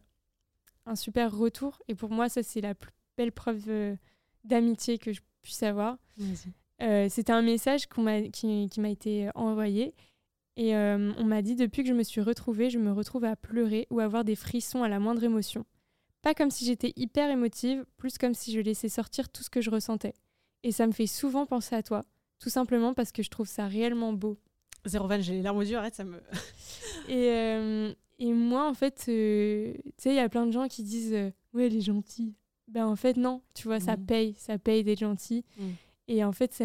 [0.88, 1.80] un super retour.
[1.88, 3.96] Et pour moi, ça, c'est la plus belle preuve euh,
[4.44, 5.98] d'amitié que je puisse avoir.
[6.80, 7.88] Euh, C'était un message
[8.32, 9.94] qui, qui m'a été envoyé.
[10.56, 13.36] Et euh, on m'a dit depuis que je me suis retrouvée, je me retrouve à
[13.36, 15.64] pleurer ou à avoir des frissons à la moindre émotion.
[16.20, 19.60] Pas comme si j'étais hyper émotive, plus comme si je laissais sortir tout ce que
[19.60, 20.14] je ressentais.
[20.64, 22.04] Et ça me fait souvent penser à toi,
[22.40, 24.36] tout simplement parce que je trouve ça réellement beau.
[24.84, 26.20] Zéro van, j'ai les larmes aux yeux, arrête, ça me.
[27.08, 30.82] et, et moi, en fait, euh, tu sais, il y a plein de gens qui
[30.82, 32.34] disent euh, Ouais, elle est gentille.
[32.66, 34.06] Ben, en fait, non, tu vois, ça mm.
[34.06, 35.44] paye, ça paye d'être gentil.
[35.56, 35.64] Mm.
[36.08, 36.62] Et en fait,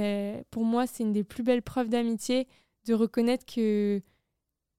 [0.49, 2.47] pour moi, c'est une des plus belles preuves d'amitié
[2.85, 4.01] de reconnaître que,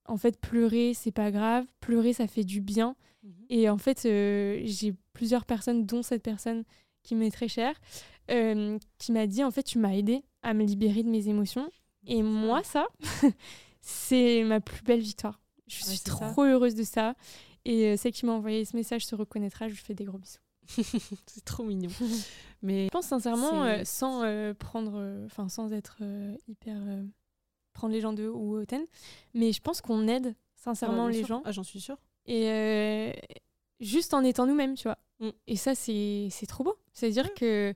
[0.06, 1.64] en fait, pleurer, c'est pas grave.
[1.80, 2.96] Pleurer, ça fait du bien.
[3.24, 3.46] Mm-hmm.
[3.50, 6.64] Et en fait, euh, j'ai plusieurs personnes, dont cette personne
[7.02, 7.78] qui m'est très chère,
[8.26, 11.70] qui m'a dit En fait, tu m'as aidé à me libérer de mes émotions.
[12.06, 12.86] Et moi, ça,
[13.80, 15.43] c'est ma plus belle victoire.
[15.66, 17.14] Je suis trop heureuse de ça.
[17.64, 19.68] Et euh, celle qui m'a envoyé ce message se reconnaîtra.
[19.68, 20.38] Je lui fais des gros bisous.
[21.26, 21.90] c'est trop mignon.
[22.62, 25.98] Mais je pense sincèrement, euh, sans euh, prendre, enfin sans être
[26.48, 26.76] hyper
[27.74, 28.84] prendre les gens de haut ou hautaine,
[29.34, 31.42] mais je pense qu'on aide sincèrement les gens.
[31.44, 31.98] Ah, j'en suis sûre.
[32.24, 33.12] Et
[33.80, 34.96] juste en étant nous-mêmes, tu vois.
[35.18, 35.30] Mm.
[35.48, 36.76] Et ça, c'est trop beau.
[36.92, 37.74] C'est-à-dire que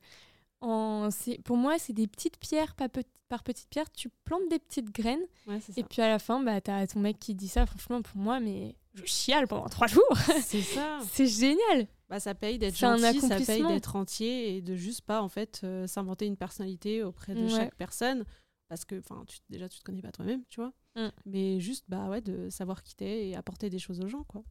[0.60, 1.08] En,
[1.44, 2.88] pour moi, c'est des petites pierres par,
[3.28, 3.90] par petites pierres.
[3.92, 5.24] Tu plantes des petites graines.
[5.46, 7.66] Ouais, et puis à la fin, bah, tu as ton mec qui dit ça.
[7.66, 10.08] Franchement, pour moi, mais je chiale pendant trois jours.
[10.42, 10.98] C'est ça.
[11.12, 11.86] c'est génial.
[12.08, 15.60] Bah, ça paye d'être gentil, ça paye d'être entier et de juste pas en fait
[15.62, 18.24] euh, s'inventer une personnalité auprès de chaque personne
[18.68, 20.72] parce que enfin déjà tu te connais pas toi-même, tu vois.
[20.96, 21.08] Mm.
[21.26, 24.42] Mais juste bah ouais de savoir qui t'es et apporter des choses aux gens quoi.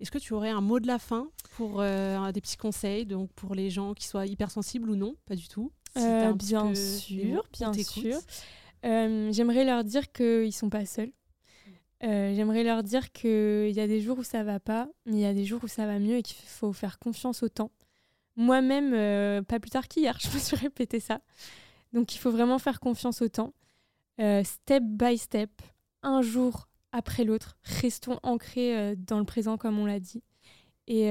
[0.00, 3.32] Est-ce que tu aurais un mot de la fin pour euh, des petits conseils donc
[3.32, 5.16] pour les gens qui soient hypersensibles ou non?
[5.26, 5.72] Pas du tout.
[5.96, 8.18] Euh, bien sûr, bien sûr.
[8.82, 11.12] J'aimerais leur dire qu'ils sont pas seuls.
[12.04, 15.20] Euh, j'aimerais leur dire qu'il y a des jours où ça va pas, mais il
[15.20, 17.72] y a des jours où ça va mieux et qu'il faut faire confiance au temps.
[18.36, 21.20] Moi-même, euh, pas plus tard qu'hier, je me suis répété ça.
[21.92, 23.52] Donc il faut vraiment faire confiance au temps.
[24.20, 25.50] Euh, step by step,
[26.02, 30.22] un jour après l'autre, restons ancrés dans le présent comme on l'a dit.
[30.86, 31.08] Et,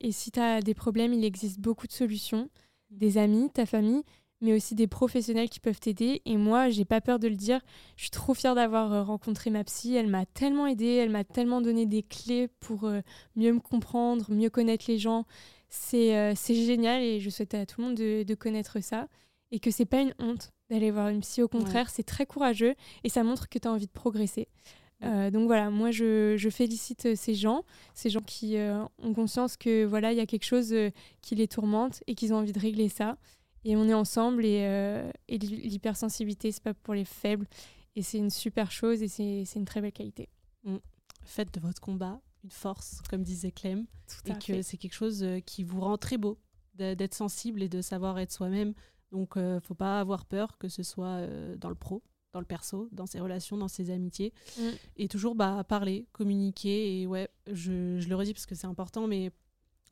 [0.00, 2.50] et si tu as des problèmes, il existe beaucoup de solutions.
[2.96, 4.02] Des amis, ta famille,
[4.40, 6.22] mais aussi des professionnels qui peuvent t'aider.
[6.24, 7.60] Et moi, j'ai pas peur de le dire.
[7.96, 9.94] Je suis trop fière d'avoir euh, rencontré ma psy.
[9.94, 13.00] Elle m'a tellement aidée, elle m'a tellement donné des clés pour euh,
[13.34, 15.24] mieux me comprendre, mieux connaître les gens.
[15.68, 19.08] C'est euh, c'est génial et je souhaite à tout le monde de, de connaître ça.
[19.52, 21.40] Et que c'est pas une honte d'aller voir une psy.
[21.42, 22.74] Au contraire, c'est très courageux
[23.04, 24.48] et ça montre que tu as envie de progresser.
[25.02, 28.56] Donc voilà, moi je, je, félicite ces gens, ces gens qui
[28.98, 30.74] ont conscience que voilà il y a quelque chose
[31.20, 33.18] qui les tourmente et qu'ils ont envie de régler ça
[33.66, 37.46] et on est ensemble et, euh, et l'hypersensibilité c'est pas pour les faibles
[37.96, 40.28] et c'est une super chose et c'est une très belle qualité.
[40.64, 40.76] Mm.
[41.24, 43.86] Faites de votre combat une force comme disait Clem
[44.26, 46.38] et que c'est quelque chose euh, qui vous rend très beau
[46.74, 48.74] d'être sensible et de savoir être soi-même.
[49.10, 52.02] Donc euh, faut pas avoir peur que ce soit euh, dans le pro,
[52.36, 54.62] dans le perso, dans ses relations, dans ses amitiés mm.
[54.96, 59.06] et toujours bah parler, communiquer et ouais, je, je le redis parce que c'est important
[59.06, 59.32] mais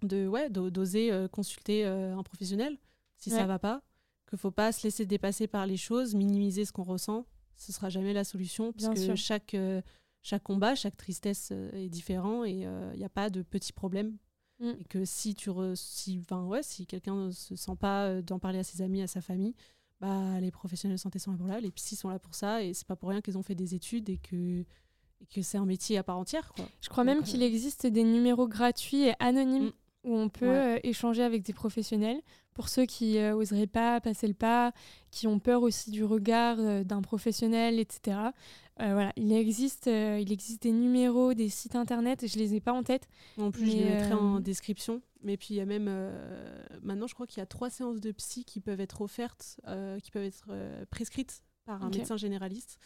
[0.02, 2.78] de ouais d'oser consulter un professionnel
[3.16, 3.82] si ça va pas,
[4.28, 7.26] qu'il faut pas se laisser dépasser par les choses, minimiser ce qu'on ressent,
[7.56, 9.80] ce sera jamais la solution, parce que chaque, euh,
[10.22, 13.72] chaque combat, chaque tristesse euh, est différent et il euh, n'y a pas de petits
[13.72, 14.16] problèmes.
[14.60, 14.72] Mm.
[14.78, 18.64] Et que si, tu si, ouais, si quelqu'un ne se sent pas d'en parler à
[18.64, 19.54] ses amis, à sa famille,
[20.00, 22.62] bah, les professionnels de santé sont là pour là, les psys sont là pour ça,
[22.62, 24.60] et c'est pas pour rien qu'ils ont fait des études et que,
[25.20, 26.52] et que c'est un métier à part entière.
[26.54, 26.66] Quoi.
[26.80, 29.66] Je crois même qu'il existe des numéros gratuits et anonymes.
[29.66, 29.72] Mm
[30.04, 32.20] où on peut euh, échanger avec des professionnels.
[32.52, 34.72] Pour ceux qui n'oseraient euh, pas passer le pas,
[35.10, 38.18] qui ont peur aussi du regard euh, d'un professionnel, etc.
[38.78, 42.82] voilà, il existe, il existe des numéros, des sites internet, je les ai pas en
[42.82, 43.08] tête.
[43.38, 45.02] En plus, je les mettrai en description.
[45.22, 45.90] Mais puis il y a même
[46.82, 49.60] maintenant, je crois qu'il y a trois séances de psy qui peuvent être offertes,
[50.02, 50.48] qui peuvent être
[50.90, 52.78] prescrites par un médecin généraliste.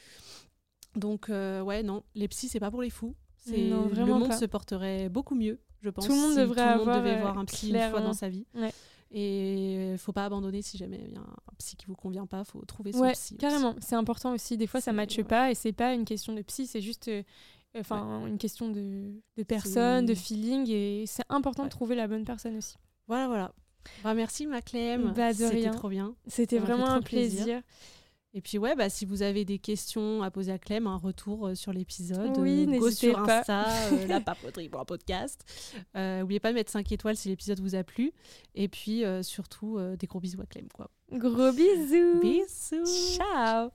[0.94, 3.14] Donc ouais, non, les psys c'est pas pour les fous.
[3.46, 6.06] le monde se porterait beaucoup mieux je pense.
[6.06, 8.46] Tout le monde devrait avoir, devait voir un psy une fois dans sa vie.
[9.10, 12.26] Et il faut pas abandonner si jamais il y a un psy qui vous convient
[12.26, 13.36] pas, faut trouver son psy.
[13.38, 14.56] Carrément, c'est important aussi.
[14.56, 17.22] Des fois, ça matche pas et c'est pas une question de psy, c'est juste euh,
[17.78, 22.24] enfin une question de, de personne, de feeling et c'est important de trouver la bonne
[22.24, 22.76] personne aussi.
[23.06, 23.52] Voilà, voilà.
[24.04, 25.12] Bah, merci Maclem.
[25.16, 26.14] Bah, C'était trop bien.
[26.26, 27.62] C'était vraiment un plaisir.
[28.38, 31.48] Et puis ouais, bah, si vous avez des questions à poser à Clem, un retour
[31.48, 35.44] euh, sur l'épisode, oui, euh, go sur Insta, euh, la papoterie pour un podcast.
[35.96, 38.12] N'oubliez pas de mettre 5 étoiles si l'épisode vous a plu.
[38.54, 40.68] Et puis surtout, des gros bisous à Clem.
[40.72, 40.88] Quoi.
[41.10, 42.20] Gros bisous.
[42.20, 43.16] Bisous.
[43.16, 43.70] Ciao.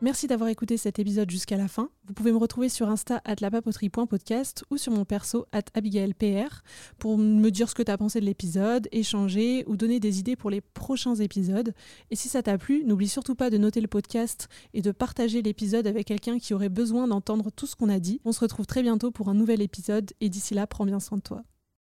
[0.00, 1.90] Merci d'avoir écouté cet épisode jusqu'à la fin.
[2.06, 6.62] Vous pouvez me retrouver sur Insta at lapapoterie.podcast ou sur mon perso at abigailpr
[7.00, 10.36] pour me dire ce que tu as pensé de l'épisode, échanger ou donner des idées
[10.36, 11.74] pour les prochains épisodes.
[12.12, 15.42] Et si ça t'a plu, n'oublie surtout pas de noter le podcast et de partager
[15.42, 18.20] l'épisode avec quelqu'un qui aurait besoin d'entendre tout ce qu'on a dit.
[18.24, 21.18] On se retrouve très bientôt pour un nouvel épisode et d'ici là, prends bien soin
[21.18, 21.42] de toi.